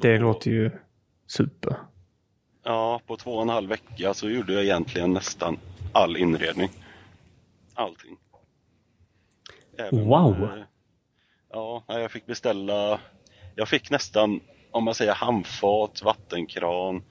[0.02, 0.72] Det låter ju
[1.28, 1.76] super.
[2.64, 5.58] Ja, på två och en halv vecka så gjorde jag egentligen nästan
[5.92, 6.70] all inredning.
[7.74, 8.18] Allting.
[9.92, 10.44] Wow.
[10.44, 10.64] eh,
[11.54, 13.00] Ja, jag fick beställa.
[13.56, 14.40] Jag fick nästan,
[14.72, 17.04] om man säger handfat, vattenkran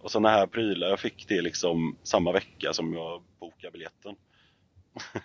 [0.00, 0.88] och sådana här prylar.
[0.88, 4.14] Jag fick det liksom samma vecka som jag bokade biljetten.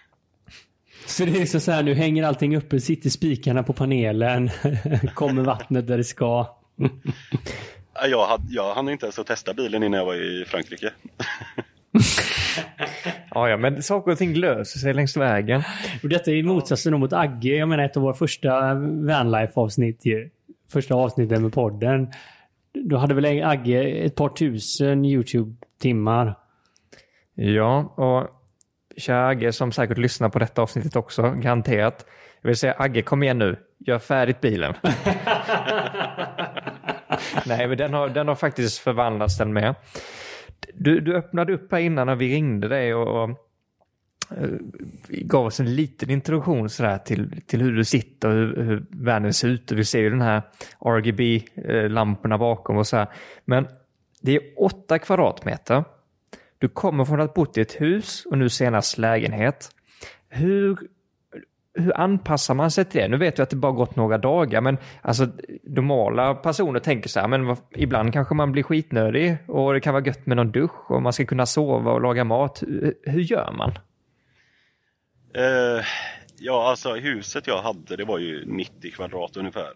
[1.05, 4.49] Så det är liksom så här, nu hänger allting uppe, sitter spikarna på panelen,
[5.13, 6.57] kommer vattnet där det ska.
[7.95, 10.91] Ja, Jag, hade, jag hann inte ens att testa bilen innan jag var i Frankrike.
[13.33, 15.63] Ja, ja, men saker och ting löser sig längs vägen.
[16.03, 17.55] Och detta är i motsatsen mot Agge.
[17.55, 18.73] Jag menar ett av våra första
[19.07, 20.29] Vanlife-avsnitt ju.
[20.71, 22.11] Första avsnittet med podden.
[22.73, 26.35] Då hade väl Agge ett par tusen YouTube-timmar.
[27.35, 28.27] Ja, och
[28.97, 32.05] kära Agge som säkert lyssnar på detta avsnittet också, garanterat.
[32.41, 33.57] Jag vill säga Agge, kom igen nu.
[33.77, 34.73] Gör färdigt bilen.
[37.45, 39.75] Nej, men den har, den har faktiskt förvandlats den med.
[40.73, 43.29] Du, du öppnade upp här innan när vi ringde dig och, och
[44.37, 44.49] eh,
[45.07, 49.33] gav oss en liten introduktion sådär till, till hur du sitter och hur, hur världen
[49.33, 49.71] ser ut.
[49.71, 50.41] Och vi ser ju den här
[50.79, 53.07] RGB-lamporna eh, bakom och så här.
[53.45, 53.67] Men
[54.21, 55.83] det är åtta kvadratmeter.
[56.57, 59.69] Du kommer från att ha bott i ett hus och nu senast lägenhet.
[60.29, 60.77] Hur,
[61.73, 63.07] hur anpassar man sig till det?
[63.07, 65.27] Nu vet jag att det bara gått några dagar, men alltså
[65.63, 70.05] normala personer tänker så här, men ibland kanske man blir skitnödig och det kan vara
[70.05, 72.63] gött med någon dusch och man ska kunna sova och laga mat.
[72.67, 73.71] Hur, hur gör man?
[75.37, 75.83] Uh,
[76.37, 79.69] ja, alltså huset jag hade det var ju 90 kvadrat ungefär.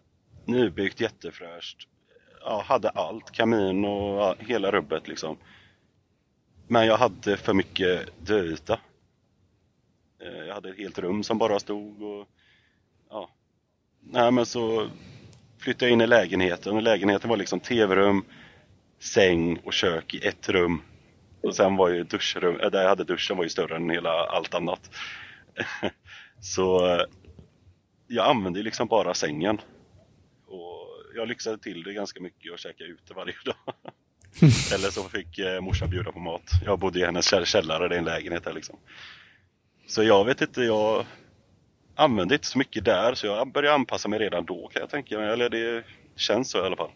[0.46, 1.78] Nybyggt, jättefräscht.
[2.46, 5.38] Ja, hade allt, kamin och ja, hela rubbet liksom.
[6.68, 8.80] Men jag hade för mycket döyta.
[10.20, 12.28] Eh, jag hade ett helt rum som bara stod och
[13.10, 13.30] ja.
[14.02, 14.90] Nej men så
[15.60, 18.26] flyttade jag in i lägenheten och lägenheten var liksom tv-rum,
[19.00, 20.82] säng och kök i ett rum.
[21.42, 24.10] Och sen var ju duschrum, äh, där jag hade duschen var ju större än hela
[24.10, 24.92] allt annat.
[26.42, 27.06] Så eh,
[28.08, 29.62] jag använde liksom bara sängen.
[31.16, 33.56] jag lyxade till det ganska mycket och käkade ute varje dag.
[34.74, 36.52] Eller så fick eh, morsan bjuda på mat.
[36.66, 38.76] Jag bodde i hennes källare, det är en lägenhet där liksom.
[39.88, 41.06] Så jag vet inte, jag
[41.95, 45.17] använde inte så mycket där så jag började anpassa mig redan då kan jag tänka
[45.17, 45.30] mig.
[45.30, 45.84] Eller det
[46.15, 46.91] känns så i alla fall.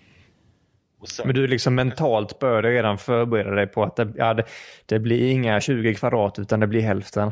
[1.04, 1.28] Sen...
[1.28, 4.44] Men du liksom mentalt började redan förbereda dig på att det, ja, det,
[4.86, 7.32] det, blir inga 20 kvadrat utan det blir hälften?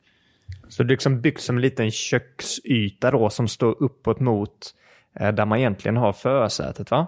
[0.69, 4.75] Så det är liksom byggt som en liten köksyta då som står uppåt mot
[5.21, 7.07] eh, där man egentligen har försätet va?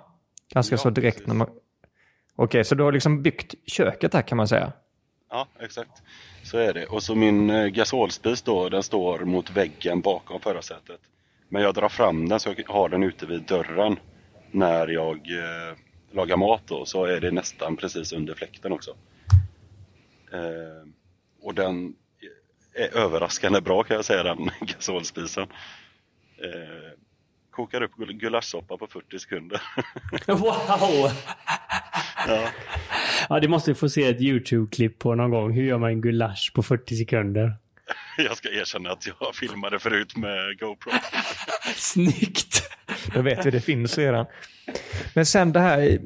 [0.55, 1.29] Ganska ja, så direkt precis.
[1.29, 1.49] när man...
[1.49, 4.73] Okej, okay, så du har liksom byggt köket här kan man säga?
[5.31, 6.03] Ja, exakt.
[6.43, 6.87] Så är det.
[6.87, 11.01] Och så min eh, gasolspis då, den står mot väggen bakom förarsätet.
[11.49, 13.97] Men jag drar fram den så jag har den ute vid dörren
[14.57, 15.77] när jag eh,
[16.13, 18.91] lagar mat då, så är det nästan precis under fläkten också.
[20.33, 20.89] Eh,
[21.43, 21.95] och den
[22.75, 25.47] är överraskande bra kan jag säga den gasolspisen.
[26.39, 26.99] Eh,
[27.51, 29.63] kokar upp gulaschsoppa på 40 sekunder.
[30.27, 31.11] wow!
[32.29, 32.49] ja.
[33.29, 35.53] ja, det måste vi få se ett YouTube-klipp på någon gång.
[35.53, 37.53] Hur gör man en gulasch på 40 sekunder?
[38.19, 40.93] Jag ska erkänna att jag filmade förut med GoPro.
[41.77, 42.56] Snyggt!
[43.15, 44.27] Då vet vi, det finns redan.
[45.15, 45.99] Men sen det här,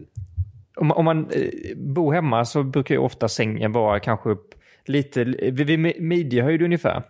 [0.77, 5.25] om, om man eh, bor hemma så brukar ju ofta sängen vara kanske upp lite
[5.53, 7.03] vid midjehöjd ungefär.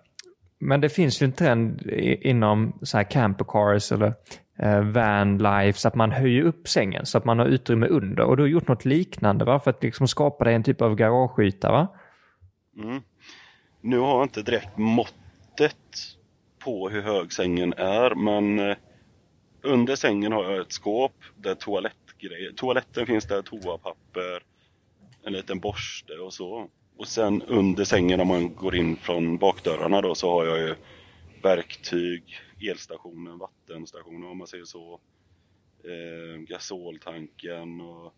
[0.58, 1.82] Men det finns ju en trend
[2.20, 4.14] inom så här campercars eller
[4.58, 8.24] eh, van life så att man höjer upp sängen så att man har utrymme under.
[8.24, 9.60] Och du har gjort något liknande va?
[9.60, 11.88] För att liksom skapa dig en typ av garageyta va?
[12.82, 13.02] Mm.
[13.80, 15.76] Nu har jag inte direkt måttet
[16.64, 18.76] på hur hög sängen är men eh,
[19.62, 24.42] under sängen har jag ett skåp där toalettgrejer, toaletten finns där, toapapper,
[25.22, 26.68] en liten borste och så.
[26.96, 30.74] Och sen under sängen om man går in från bakdörrarna då så har jag ju
[31.42, 35.00] verktyg, elstationen, vattenstationen om man säger så.
[35.84, 38.14] Eh, gasoltanken och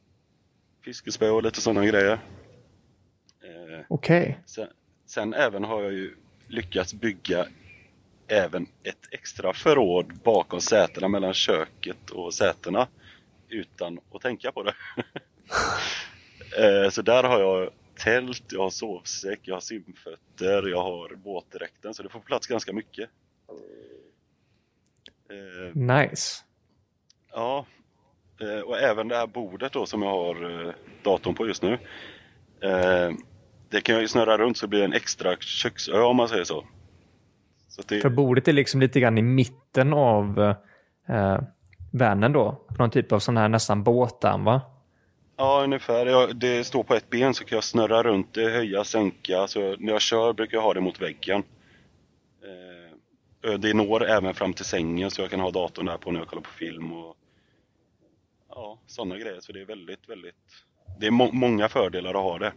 [0.85, 2.13] fiskespö och lite sådana grejer.
[2.13, 4.23] Eh, Okej.
[4.23, 4.35] Okay.
[4.47, 4.69] Sen,
[5.07, 6.17] sen, även har jag ju
[6.49, 7.47] lyckats bygga
[8.29, 12.89] även ett extra förråd bakom sätena mellan köket och sätena
[13.49, 14.75] utan att tänka på det.
[16.85, 21.95] eh, så där har jag tält, jag har sovsäck, jag har simfötter, jag har båtdräkten
[21.95, 23.11] så det får plats ganska mycket.
[25.31, 26.45] Eh, nice.
[27.33, 27.67] Ja,
[28.41, 31.79] eh, och även det här bordet då som jag har datorn på just nu.
[33.69, 36.45] Det kan jag ju snurra runt så det blir en extra köksö om man säger
[36.45, 36.67] så.
[37.73, 38.01] Så det...
[38.01, 40.55] För bordet är liksom lite grann i mitten av
[41.09, 41.39] eh,
[41.91, 42.67] vanen då?
[42.79, 44.61] Någon typ av sån här nästan båtarm va?
[45.37, 46.07] Ja, ungefär.
[46.07, 49.47] Jag, det står på ett ben så kan jag snurra runt det, höja, sänka.
[49.47, 51.43] Så när jag kör brukar jag ha det mot väggen.
[53.45, 56.21] Eh, det når även fram till sängen så jag kan ha datorn där på när
[56.21, 57.17] jag kollar på film och
[58.49, 59.41] ja, sådana grejer.
[59.41, 60.35] Så det är väldigt, väldigt...
[61.01, 62.53] Det är må många fördelar att ha det.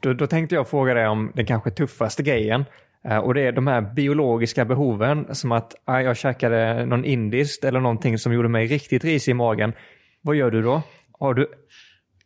[0.00, 2.64] Då, då, tänkte jag fråga dig om den kanske tuffaste grejen.
[3.04, 5.34] Eh, och det är de här biologiska behoven.
[5.34, 9.34] Som att ah, jag käkade någon indiskt eller någonting som gjorde mig riktigt risig i
[9.34, 9.72] magen.
[10.20, 10.82] Vad gör du då?
[11.18, 11.50] Har du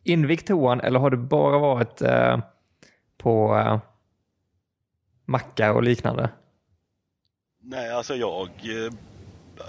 [0.03, 2.39] invigt toan eller har du bara varit eh,
[3.17, 3.79] på eh,
[5.25, 6.29] mackar och liknande?
[7.61, 8.93] Nej, alltså jag eh,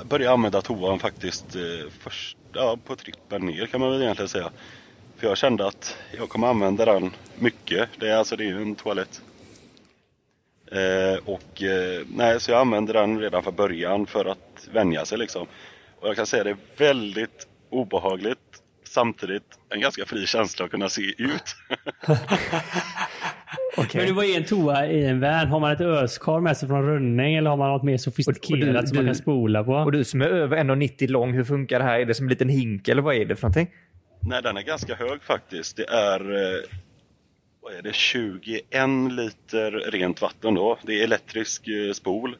[0.08, 4.50] började använda toan faktiskt eh, först, ja, på trippen ner kan man väl egentligen säga.
[5.16, 7.88] För jag kände att jag kommer använda den mycket.
[8.00, 9.22] Det är alltså det är ju en toalett.
[10.74, 15.18] Eh, och eh, nej, så jag använde den redan från början för att vänja sig
[15.18, 15.46] liksom.
[16.00, 18.38] Och jag kan säga det är väldigt obehagligt
[18.88, 21.56] samtidigt en ganska fri känsla att kunna se ut.
[23.76, 24.00] okay.
[24.00, 25.48] Men du var i en toa i en van.
[25.48, 28.82] Har man ett öskar med sig från Rönning eller har man något mer sofistikerat och,
[28.82, 29.72] och som man kan spola på?
[29.72, 32.00] Och du som är över 1,90 lång, hur funkar det här?
[32.00, 33.70] Är det som en liten hink eller vad är det för någonting?
[34.20, 35.76] Nej, den är ganska hög faktiskt.
[35.76, 36.20] Det är...
[37.64, 38.62] Vad är det, 21
[39.10, 40.78] liter rent vatten då.
[40.82, 42.36] Det är elektrisk eh, spol.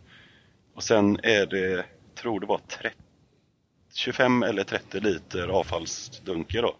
[0.74, 2.96] Och sen är det, tror det var 30,
[3.94, 6.76] 25 eller 30 liter avfallsdunker då.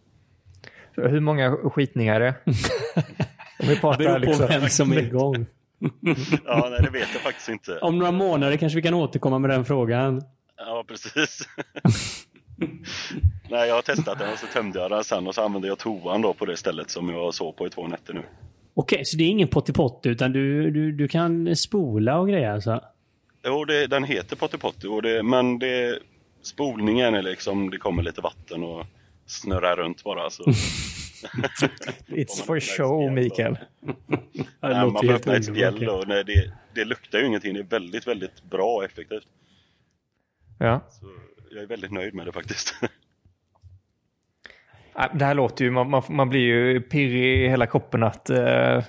[0.93, 2.35] Hur många skitningar är det?
[3.61, 4.47] Om vi pratar Beror på liksom.
[4.49, 5.47] vem som är igång.
[6.45, 7.79] ja, nej, det vet jag faktiskt inte.
[7.79, 10.23] Om några månader kanske vi kan återkomma med den frågan.
[10.57, 11.49] Ja, precis.
[13.51, 15.79] nej, jag har testat den och så tömde jag den sen och så använde jag
[15.79, 18.23] toan då på det stället som jag sov på i två nätter nu.
[18.75, 22.81] Okej, så det är ingen pottipotti utan du, du, du kan spola och grejer alltså?
[23.47, 24.89] Jo, det, den heter pottipotti,
[25.23, 25.99] men det,
[26.43, 28.87] spolningen är liksom, det kommer lite vatten och
[29.27, 30.31] snurrar runt bara.
[30.31, 30.43] Så.
[32.07, 33.59] It's for show, Mikael.
[34.61, 37.55] nej, man får öppna ett spjäll och nej, det, det luktar ju ingenting.
[37.55, 39.27] Det är väldigt, väldigt bra och effektivt.
[40.59, 40.81] Ja.
[40.91, 41.07] Så
[41.55, 42.75] jag är väldigt nöjd med det faktiskt.
[45.15, 48.83] Det här låter ju, man, man, man blir ju pirrig i hela kroppen att uh,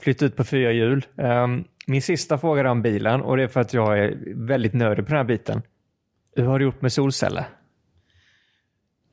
[0.00, 1.06] flytta ut på fyra hjul.
[1.16, 4.72] Um, min sista fråga är om bilen och det är för att jag är väldigt
[4.72, 5.62] nördig på den här biten.
[6.36, 7.44] Hur har du gjort med solceller?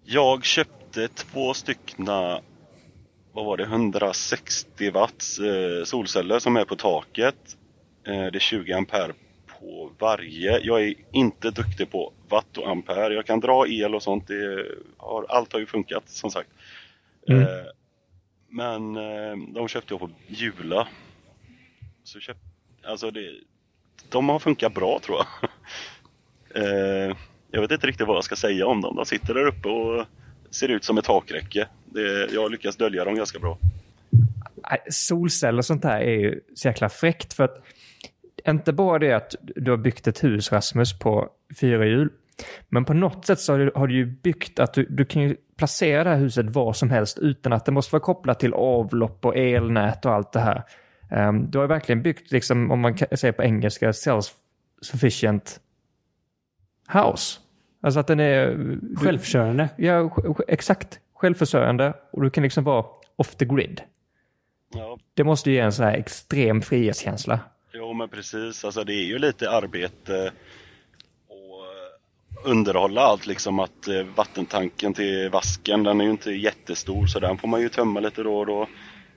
[0.04, 2.42] Jag köpte två styckna,
[3.34, 7.58] vad var det, 160 watts eh, solceller som är på taket.
[8.08, 9.14] Eh, det är 20 ampere
[9.60, 10.60] på varje.
[10.60, 13.14] Jag är inte duktig på watt och ampere.
[13.14, 14.30] Jag kan dra el och sånt.
[14.98, 16.50] Har, allt har ju funkat som sagt.
[17.28, 17.42] Mm.
[17.42, 17.66] Eh,
[18.50, 20.88] men eh, de köpte jag på Jula.
[22.04, 22.40] Så köpt,
[22.84, 23.32] alltså det,
[24.10, 25.50] de har funkat bra tror jag.
[26.56, 27.16] Eh,
[27.52, 28.96] jag vet inte riktigt vad jag ska säga om dem.
[28.96, 30.06] De sitter där uppe och
[30.50, 31.68] ser ut som ett takräcke.
[31.86, 33.58] Det, jag har lyckats dölja dem ganska bra.
[34.90, 37.64] Solceller och sånt där är ju så jäkla fräckt för att
[38.50, 41.30] inte bara det att du har byggt ett hus Rasmus på
[41.60, 42.10] fyra hjul.
[42.70, 45.22] Men på något sätt så har du, har du ju byggt att du, du kan
[45.22, 48.54] ju placera det här huset var som helst utan att det måste vara kopplat till
[48.54, 50.64] avlopp och elnät och allt det här.
[51.12, 55.60] Um, du har verkligen byggt, liksom, om man säger på engelska, self-sufficient
[56.88, 57.40] house.
[57.82, 58.58] Alltså att den är...
[58.96, 59.70] Självförsörjande?
[59.78, 60.12] Ja,
[60.48, 61.00] exakt.
[61.14, 62.86] Självförsörjande och du kan liksom vara
[63.16, 63.82] off the grid.
[64.74, 64.98] Ja.
[65.14, 67.40] Det måste ju ge en så här extrem frihetskänsla.
[67.74, 70.34] Jo men precis, alltså det är ju lite arbete
[71.30, 77.20] att underhålla allt liksom att eh, vattentanken till vasken den är ju inte jättestor så
[77.20, 78.68] den får man ju tömma lite då och då.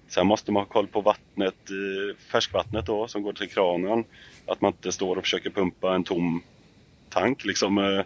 [0.09, 4.05] Sen måste man ha koll på vattnet, eh, färskvattnet då som går till kranen.
[4.47, 6.43] Att man inte står och försöker pumpa en tom
[7.09, 7.79] tank liksom.
[7.79, 8.05] Eh,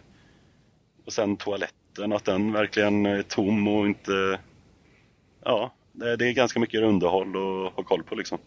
[1.04, 4.40] och sen toaletten, att den verkligen är tom och inte...
[5.44, 8.38] Ja, det är ganska mycket underhåll att ha koll på liksom.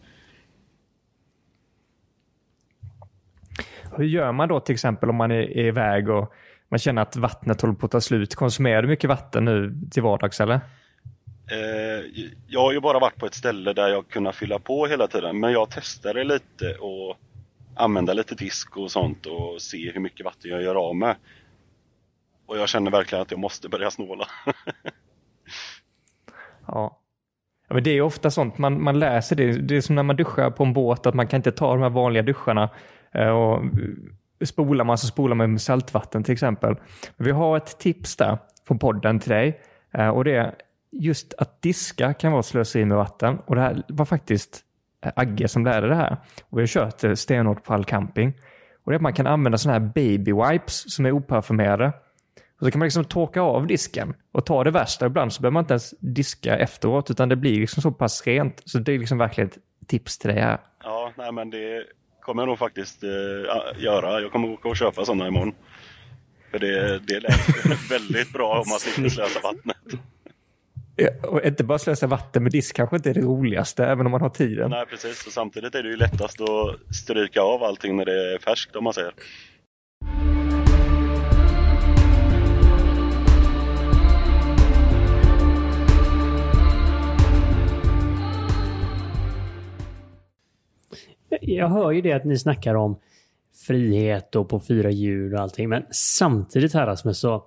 [3.96, 6.32] Hur gör man då till exempel om man är iväg och
[6.68, 8.34] man känner att vattnet håller på att ta slut?
[8.34, 10.60] Konsumerar du mycket vatten nu till vardags eller?
[11.50, 12.04] Eh,
[12.46, 15.40] jag har ju bara varit på ett ställe där jag kunnat fylla på hela tiden
[15.40, 17.16] men jag testade lite och
[17.76, 21.16] använda lite disk och sånt och se hur mycket vatten jag gör av med.
[22.46, 24.26] Och jag känner verkligen att jag måste börja snåla.
[26.66, 27.00] ja.
[27.68, 27.74] ja.
[27.74, 29.52] men det är ofta sånt, man, man läser det.
[29.52, 31.82] Det är som när man duschar på en båt, att man kan inte ta de
[31.82, 32.70] här vanliga duscharna
[33.14, 33.62] Eh, och
[34.44, 36.76] spolar man så spolar man med saltvatten till exempel.
[37.16, 39.60] Vi har ett tips där från podden till dig
[39.94, 40.54] eh, och det är
[40.92, 44.60] just att diska kan vara slöseri med vatten och det här var faktiskt
[45.04, 46.16] eh, Agge som lärde det här.
[46.42, 48.32] Och vi har kört stenhårt på all camping.
[48.84, 51.92] Och det är att man kan använda sådana här baby wipes som är oparfumerade.
[52.60, 55.06] Och så kan man liksom torka av disken och ta det värsta.
[55.06, 58.62] Ibland så behöver man inte ens diska efteråt utan det blir liksom så pass rent.
[58.64, 60.58] Så det är liksom verkligen ett tips till dig här.
[60.84, 61.84] Ja, nej men det
[62.22, 63.10] kommer jag nog faktiskt eh,
[63.82, 64.20] göra.
[64.20, 65.54] Jag kommer åka och köpa sådana imorgon.
[66.50, 70.00] För det, det lät väldigt bra om man slipper slösa vattnet.
[71.22, 74.20] Och inte bara slösa vatten med disk kanske inte är det roligaste, även om man
[74.20, 74.70] har tiden.
[74.70, 75.26] Nej, precis.
[75.26, 78.84] Och samtidigt är det ju lättast att stryka av allting när det är färskt, om
[78.84, 79.12] man säger.
[91.40, 92.96] Jag hör ju det att ni snackar om
[93.66, 97.44] frihet och på fyra hjul och allting, men samtidigt här Rasmus så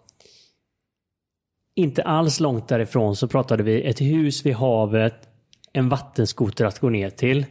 [1.75, 5.29] inte alls långt därifrån så pratade vi ett hus vid havet,
[5.73, 7.45] en vattenskoter att gå ner till.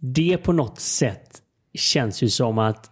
[0.00, 1.42] Det på något sätt
[1.74, 2.90] känns ju som att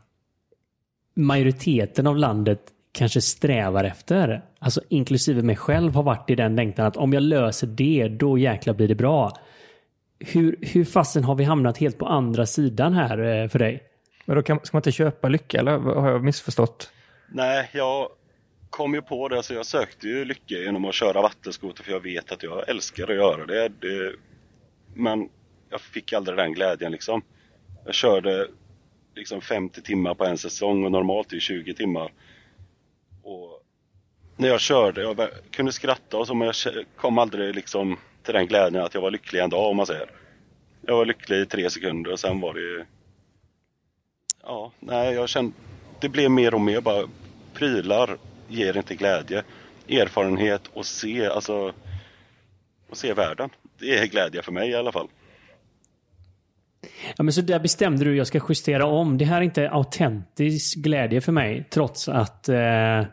[1.16, 2.60] majoriteten av landet
[2.92, 7.22] kanske strävar efter, alltså inklusive mig själv har varit i den längtan att om jag
[7.22, 9.32] löser det, då jäkla blir det bra.
[10.26, 13.82] Hur, hur fasen har vi hamnat helt på andra sidan här eh, för dig?
[14.24, 16.90] Men då kan, ska man inte köpa lycka eller har jag missförstått?
[17.28, 18.08] Nej, jag
[18.70, 22.00] kom ju på det, så jag sökte ju lycka genom att köra vattenskoter för jag
[22.00, 23.68] vet att jag älskar att göra det.
[23.68, 24.12] det
[24.94, 25.28] Men
[25.70, 27.22] jag fick aldrig den glädjen liksom.
[27.84, 28.48] Jag körde
[29.14, 32.12] liksom 50 timmar på en säsong och normalt är det 20 timmar.
[33.22, 33.62] Och
[34.36, 38.46] när jag körde, jag kunde skratta och så men jag kom aldrig liksom till den
[38.46, 40.10] glädjen att jag var lycklig en dag om man säger.
[40.86, 42.86] Jag var lycklig i tre sekunder och sen var det
[44.42, 45.52] Ja, nej jag kände
[46.00, 47.08] Det blev mer och mer bara
[47.54, 48.16] prylar
[48.48, 49.42] ger inte glädje.
[49.88, 51.72] Erfarenhet och se, alltså
[52.88, 53.50] och se världen.
[53.78, 55.08] Det är glädje för mig i alla fall.
[57.16, 59.18] Ja, men så där bestämde du, jag ska justera om.
[59.18, 63.04] Det här är inte autentisk glädje för mig, trots att eh,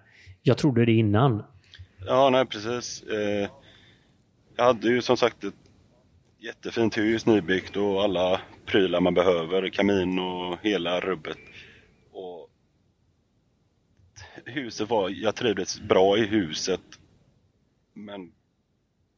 [0.42, 1.44] jag trodde det innan.
[2.06, 3.04] Ja, nej precis.
[3.04, 3.50] Eh,
[4.62, 5.54] jag hade ju som sagt ett
[6.40, 11.38] jättefint hus nybyggt och alla prylar man behöver, kamin och hela rubbet.
[12.12, 12.50] Och
[14.46, 16.82] huset var, jag trivdes bra i huset.
[17.94, 18.32] Men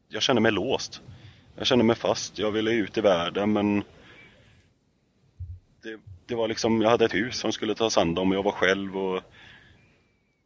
[0.08, 1.02] jag kände mig låst.
[1.56, 2.40] Jag kände mig fast.
[2.40, 3.84] Jag ville ut i världen men
[5.82, 8.44] det, det var liksom, jag hade ett hus som skulle tas hand om och jag
[8.44, 9.24] var själv och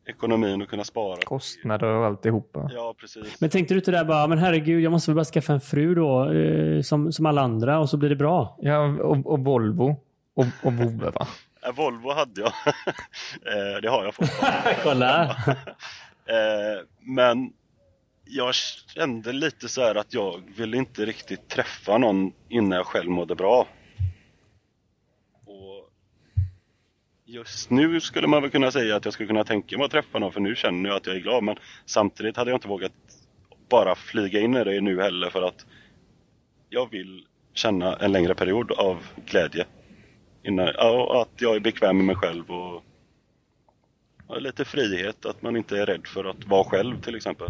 [0.07, 1.17] ekonomin och kunna spara.
[1.21, 2.69] Kostnader och alltihopa.
[2.73, 3.41] Ja, precis.
[3.41, 5.95] Men tänkte du inte där bara, men herregud, jag måste väl bara skaffa en fru
[5.95, 8.57] då, eh, som, som alla andra, och så blir det bra?
[8.61, 9.95] Ja, och, och Volvo.
[10.35, 11.27] Och, och Vove, va?
[11.61, 12.47] Ja, Volvo hade jag.
[13.45, 14.77] eh, det har jag fortfarande.
[14.83, 15.23] Kolla!
[16.25, 17.53] eh, men
[18.25, 23.09] jag kände lite så här att jag ville inte riktigt träffa någon innan jag själv
[23.09, 23.67] mådde bra.
[25.45, 25.89] Och
[27.27, 30.19] just nu skulle man väl kunna säga att jag skulle kunna tänka mig att träffa
[30.19, 31.55] någon för nu känner jag att jag är glad men
[31.85, 32.91] samtidigt hade jag inte vågat
[33.69, 35.65] bara flyga in i det nu heller för att
[36.69, 39.65] jag vill känna en längre period av glädje.
[40.43, 42.83] Innan, och att jag är bekväm med mig själv och
[44.27, 47.47] ja, lite frihet, att man inte är rädd för att vara själv till exempel.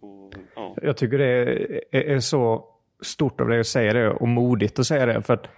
[0.00, 0.76] Och, ja.
[0.82, 2.64] Jag tycker det är, är, så
[3.02, 5.22] stort av dig att säga det och modigt att säga det.
[5.22, 5.48] För att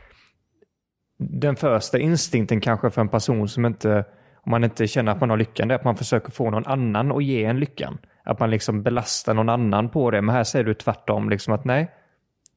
[1.21, 4.05] den första instinkten kanske för en person som inte,
[4.35, 6.67] om man inte känner att man har lyckan, det är att man försöker få någon
[6.67, 7.99] annan att ge en lyckan.
[8.25, 10.23] Att man liksom belastar någon annan på det.
[10.23, 11.91] Men här säger du tvärtom, liksom att nej,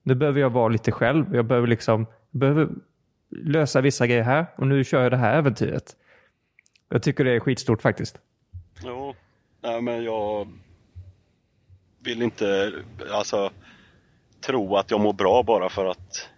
[0.03, 1.35] nu behöver jag vara lite själv.
[1.35, 2.69] Jag behöver liksom, behöver
[3.29, 5.95] lösa vissa grejer här och nu kör jag det här äventyret.
[6.89, 8.19] Jag tycker det är skitstort faktiskt.
[8.83, 9.15] Jo,
[9.61, 10.47] nej men jag
[12.03, 12.73] vill inte
[13.11, 13.49] alltså
[14.45, 16.29] tro att jag mår bra bara för att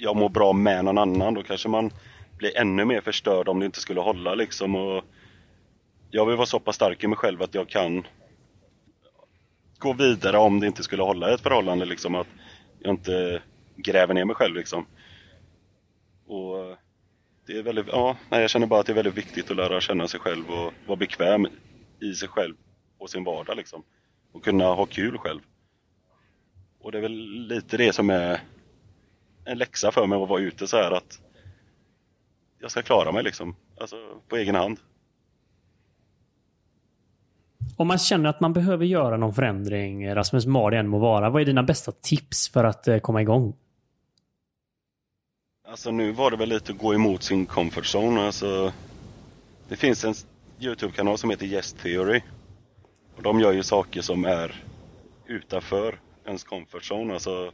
[0.00, 1.34] jag mår bra med någon annan.
[1.34, 1.90] Då kanske man
[2.38, 4.74] blir ännu mer förstörd om det inte skulle hålla liksom.
[4.76, 5.04] Och
[6.10, 8.06] jag vill vara så pass stark i mig själv att jag kan
[9.78, 12.14] gå vidare om det inte skulle hålla ett förhållande liksom.
[12.14, 12.26] Att
[12.78, 13.42] jag inte
[13.76, 14.86] gräver ner mig själv liksom.
[16.26, 16.76] Och
[17.46, 20.08] det är väldigt, ja, jag känner bara att det är väldigt viktigt att lära känna
[20.08, 21.46] sig själv och vara bekväm
[22.00, 22.54] i sig själv
[22.98, 23.82] och sin vardag liksom.
[24.32, 25.40] Och kunna ha kul själv.
[26.80, 28.40] Och det är väl lite det som är
[29.50, 31.20] en läxa för mig att vara ute så här att
[32.58, 33.96] jag ska klara mig liksom, alltså
[34.28, 34.78] på egen hand.
[37.76, 41.30] Om man känner att man behöver göra någon förändring, Rasmus, vad det än må vara,
[41.30, 43.56] vad är dina bästa tips för att eh, komma igång?
[45.68, 48.20] Alltså nu var det väl lite att gå emot sin comfort zone.
[48.20, 48.72] Alltså,
[49.68, 50.14] det finns en
[50.60, 52.22] Youtube-kanal som heter Yes Theory.
[53.16, 54.64] Och de gör ju saker som är
[55.26, 57.14] utanför ens comfort zone.
[57.14, 57.52] Alltså,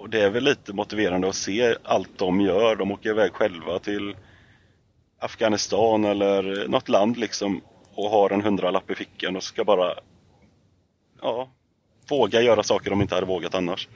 [0.00, 2.76] och det är väl lite motiverande att se allt de gör.
[2.76, 4.16] De åker iväg själva till
[5.18, 7.60] Afghanistan eller något land liksom
[7.94, 9.94] och har en hundralapp i fickan och ska bara
[11.22, 11.50] ja,
[12.08, 13.88] våga göra saker de inte hade vågat annars.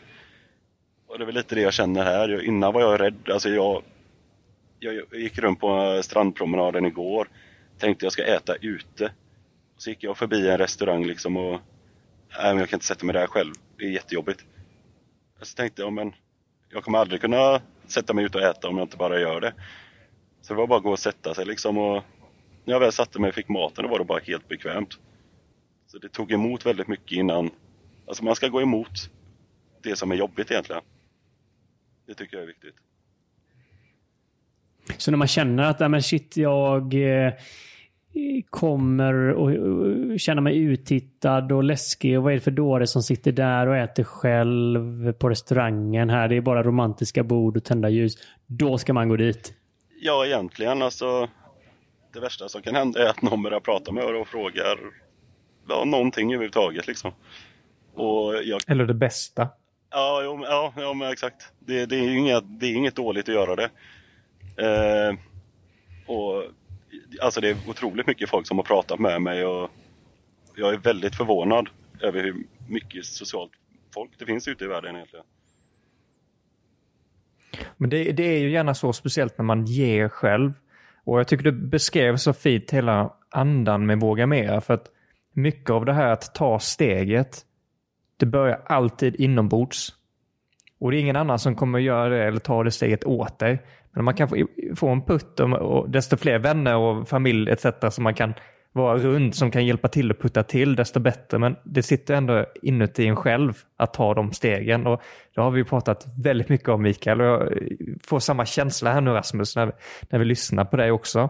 [1.06, 2.44] Och det är väl lite det jag känner här.
[2.44, 3.30] Innan var jag rädd.
[3.30, 3.82] Alltså jag,
[4.78, 7.28] jag gick runt på strandpromenaden igår.
[7.78, 9.12] Tänkte jag ska äta ute.
[9.76, 11.60] Så gick jag förbi en restaurang liksom och
[12.38, 13.52] nej, men jag kan inte sätta mig där själv.
[13.78, 14.44] Det är jättejobbigt.
[15.44, 16.14] Så tänkte jag, men
[16.68, 19.54] jag kommer aldrig kunna sätta mig ut och äta om jag inte bara gör det.
[20.42, 22.02] Så det var bara att gå och sätta sig liksom och
[22.64, 24.98] när jag väl satte mig och fick maten då var det bara helt bekvämt.
[25.86, 27.50] Så det tog emot väldigt mycket innan.
[28.06, 29.10] Alltså man ska gå emot
[29.82, 30.82] det som är jobbigt egentligen.
[32.06, 32.74] Det tycker jag är viktigt.
[34.98, 37.32] Så när man känner att, men shit, jag eh,
[38.50, 39.50] kommer och
[40.20, 43.76] känna mig uttittad och läskig och vad är det för dåre som sitter där och
[43.76, 46.28] äter själv på restaurangen här.
[46.28, 48.14] Det är bara romantiska bord och tända ljus.
[48.46, 49.54] Då ska man gå dit.
[50.00, 51.28] Ja, egentligen alltså.
[52.12, 54.78] Det värsta som kan hända är att någon börjar prata med er och frågar
[55.68, 57.12] ja, någonting överhuvudtaget liksom.
[57.94, 58.60] Och jag...
[58.66, 59.48] Eller det bästa.
[59.90, 61.52] Ja, ja, ja men exakt.
[61.58, 63.70] Det, det, är inget, det är inget dåligt att göra det.
[64.56, 65.14] Eh,
[66.06, 66.44] och
[67.20, 69.70] Alltså det är otroligt mycket folk som har pratat med mig och
[70.56, 71.68] jag är väldigt förvånad
[72.00, 72.34] över hur
[72.68, 73.52] mycket socialt
[73.94, 75.24] folk det finns ute i världen egentligen.
[77.76, 80.52] Men det, det är ju gärna så speciellt när man ger själv.
[81.04, 84.60] Och jag tycker du beskrev så fint hela andan med Våga Mera.
[84.60, 84.86] För att
[85.32, 87.42] mycket av det här att ta steget,
[88.16, 89.94] det börjar alltid inombords.
[90.78, 93.62] Och det är ingen annan som kommer göra det eller ta det steget åt dig.
[93.94, 94.36] Men man kan få,
[94.76, 97.66] få en putt och, och desto fler vänner och familj etc.
[97.90, 98.34] som man kan
[98.74, 101.38] vara runt som kan hjälpa till att putta till desto bättre.
[101.38, 104.86] Men det sitter ändå inuti en själv att ta de stegen.
[104.86, 105.02] Och
[105.34, 107.20] det har vi pratat väldigt mycket om Mikael.
[107.20, 107.52] Och jag
[108.02, 109.72] får samma känsla här nu Rasmus när,
[110.10, 111.28] när vi lyssnar på dig också.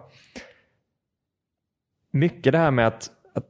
[2.10, 3.48] Mycket det här med att, att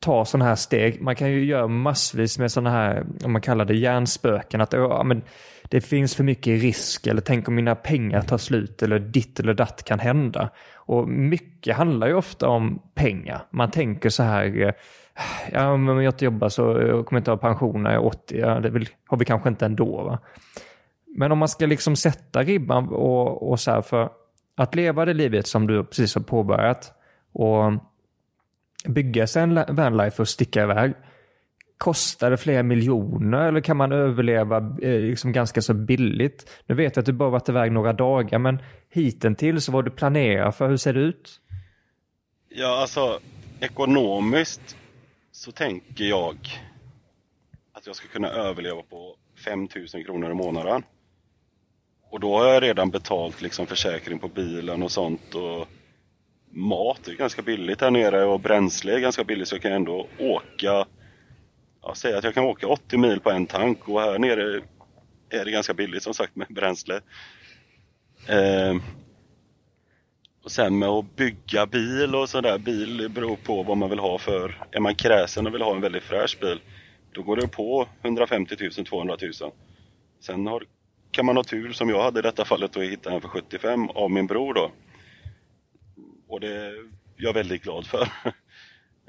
[0.00, 1.02] ta sådana här steg.
[1.02, 4.60] Man kan ju göra massvis med sådana här, om man kallar det hjärnspöken.
[4.60, 5.22] Att ja, men
[5.68, 9.54] det finns för mycket risk eller tänk om mina pengar tar slut eller ditt eller
[9.54, 10.50] datt kan hända.
[10.74, 13.42] Och mycket handlar ju ofta om pengar.
[13.50, 14.72] Man tänker så här, eh,
[15.52, 18.02] ja men om jag inte jobbar så eh, kommer jag inte ha pension när jag
[18.02, 18.38] är 80.
[18.38, 20.02] Ja, det vill, har vi kanske inte ändå.
[20.02, 20.18] Va?
[21.06, 24.10] Men om man ska liksom sätta ribban och, och så här för
[24.56, 26.92] att leva det livet som du precis har påbörjat
[27.32, 27.72] och
[28.86, 30.94] bygga sig en vanlife och sticka iväg.
[31.78, 36.50] Kostar det flera miljoner eller kan man överleva eh, liksom ganska så billigt?
[36.66, 40.50] Nu vet jag att du bara varit iväg några dagar men hittills vad du planerar
[40.50, 41.40] för, hur ser det ut?
[42.48, 43.20] Ja, alltså
[43.60, 44.76] ekonomiskt
[45.32, 46.36] så tänker jag
[47.72, 50.82] att jag ska kunna överleva på 5000 kronor i månaden.
[52.10, 55.68] Och då har jag redan betalt liksom försäkring på bilen och sånt och
[56.50, 60.06] mat är ganska billigt här nere och bränsle är ganska billigt så jag kan ändå
[60.18, 60.86] åka
[61.82, 64.62] ja, säg att jag kan åka 80 mil på en tank och här nere
[65.30, 67.00] är det ganska billigt som sagt med bränsle.
[68.28, 68.76] Eh,
[70.44, 74.18] och sen med att bygga bil och sådär, bil beror på vad man vill ha
[74.18, 76.60] för, är man kräsen och vill ha en väldigt fräsch bil,
[77.12, 79.32] då går det på 150 000, 200 000.
[80.20, 80.64] Sen har,
[81.10, 83.88] kan man ha tur som jag hade i detta fallet och hitta en för 75
[83.88, 84.70] av min bror då.
[86.28, 86.74] Och det är
[87.16, 88.02] jag väldigt glad för.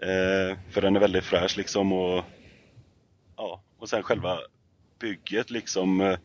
[0.01, 2.23] eh, för den är väldigt fräsch liksom och
[3.39, 4.39] ja, och sen själva
[4.99, 6.01] bygget liksom.
[6.01, 6.17] Eh,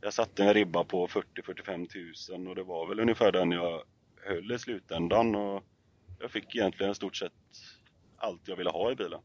[0.00, 3.82] jag satte en ribba på 40-45 tusen och det var väl ungefär den jag
[4.26, 5.62] höll i slutändan och
[6.20, 7.32] jag fick egentligen i stort sett
[8.16, 9.20] allt jag ville ha i bilen.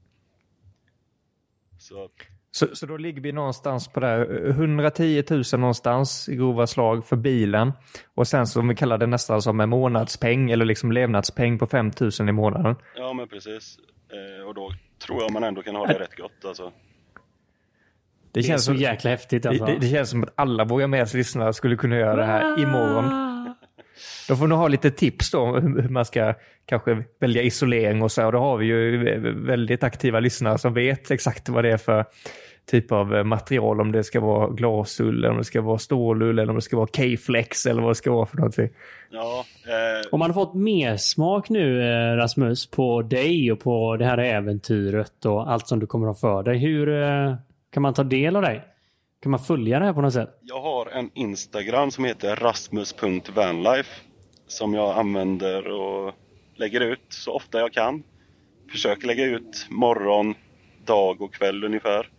[1.80, 2.10] Så,
[2.52, 7.16] så, så då ligger vi någonstans på det 110 000 någonstans i grova slag för
[7.16, 7.72] bilen
[8.16, 11.92] och sen som vi kallar det nästan som en månadspeng eller liksom levnadspeng på 5
[12.20, 12.76] 000 i månaden.
[12.96, 13.80] Ja men precis.
[14.10, 16.72] Eh, och då tror jag man ändå kan ha det rätt gott alltså.
[18.38, 19.66] Det, känns så som, jäkla häftigt alltså.
[19.66, 23.28] Det, det, känns som att alla våra med lyssnare skulle kunna göra det här imorgon.
[24.28, 26.34] Då får ni ha lite tips då hur man ska
[26.66, 28.26] kanske välja isolering och så.
[28.26, 32.06] Och då har vi ju väldigt aktiva lyssnare som vet exakt vad det är för
[32.72, 33.82] typ av material.
[33.82, 36.78] Om det ska vara glasull, eller om det ska vara stålull eller om det ska
[36.78, 38.70] vara K-flex eller vad det ska vara för någonting.
[39.10, 40.08] Ja, eh...
[40.12, 44.18] Om man har fått mer smak nu eh, Rasmus på dig och på det här
[44.18, 46.58] äventyret och allt som du kommer att ha för dig.
[46.58, 47.34] Hur, eh,
[47.78, 48.64] kan man ta del av dig?
[49.22, 50.40] Kan man följa det här på något sätt?
[50.42, 54.02] Jag har en Instagram som heter rasmus.vanlife
[54.48, 56.14] som jag använder och
[56.56, 58.04] lägger ut så ofta jag kan.
[58.72, 60.36] Försöker lägga ut morgon,
[60.86, 62.10] dag och kväll ungefär.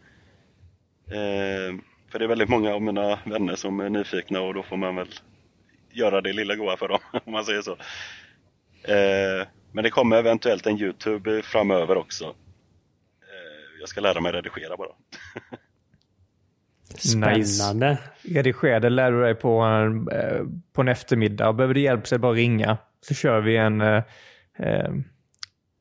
[1.10, 1.78] Eh,
[2.10, 4.96] för det är väldigt många av mina vänner som är nyfikna och då får man
[4.96, 5.08] väl
[5.92, 7.72] göra det lilla goa för dem, om man säger så.
[8.92, 12.34] Eh, men det kommer eventuellt en Youtube framöver också
[13.80, 14.88] jag ska lära mig redigera bara.
[16.94, 17.90] Spännande.
[17.90, 18.38] Nice.
[18.40, 21.52] Redigera det lär du dig på en, eh, på en eftermiddag.
[21.52, 22.78] Behöver du hjälp så är det bara ringa.
[23.00, 24.02] Så kör vi en eh,
[24.58, 24.90] eh,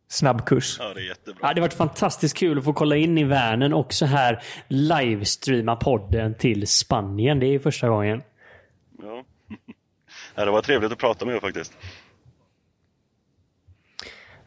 [0.08, 0.78] snabbkurs.
[0.80, 1.40] Ja, det är jättebra.
[1.42, 4.44] Ja, det har varit fantastiskt kul att få kolla in i världen och så här
[4.68, 7.40] livestreama podden till Spanien.
[7.40, 8.22] Det är första gången.
[9.02, 9.24] Ja.
[10.36, 11.78] ja, det var trevligt att prata med er faktiskt.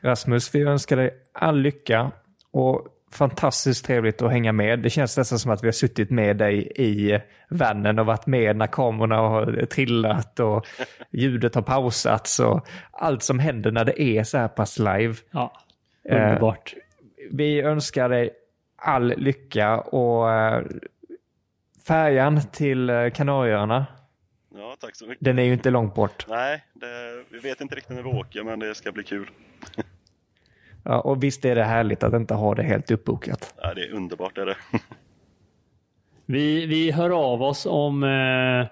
[0.01, 2.12] Rasmus, vi önskar dig all lycka
[2.51, 4.79] och fantastiskt trevligt att hänga med.
[4.79, 8.57] Det känns nästan som att vi har suttit med dig i vannen och varit med
[8.57, 10.67] när kamerorna har trillat och
[11.11, 15.15] ljudet har pausats och allt som händer när det är så här pass live.
[15.31, 15.53] Ja,
[16.11, 16.75] underbart.
[16.77, 16.83] Eh,
[17.31, 18.31] vi önskar dig
[18.77, 20.63] all lycka och eh,
[21.87, 23.87] färjan till eh, Kanarieöarna.
[24.55, 25.25] Ja, tack så mycket.
[25.25, 26.27] Den är ju inte långt bort.
[26.29, 29.31] Nej, det, vi vet inte riktigt när vi åker men det ska bli kul.
[30.85, 33.55] Ja, och visst är det härligt att inte ha det helt uppbokat.
[33.62, 34.57] Ja, det är underbart är det.
[36.26, 38.66] vi, vi hör av oss om eh,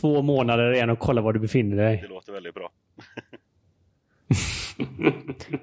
[0.00, 1.98] två månader igen och kollar var du befinner dig.
[2.02, 2.70] Det låter väldigt bra.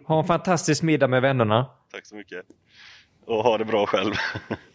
[0.06, 1.66] ha en fantastisk middag med vännerna.
[1.92, 2.46] Tack så mycket.
[3.26, 4.14] Och ha det bra själv.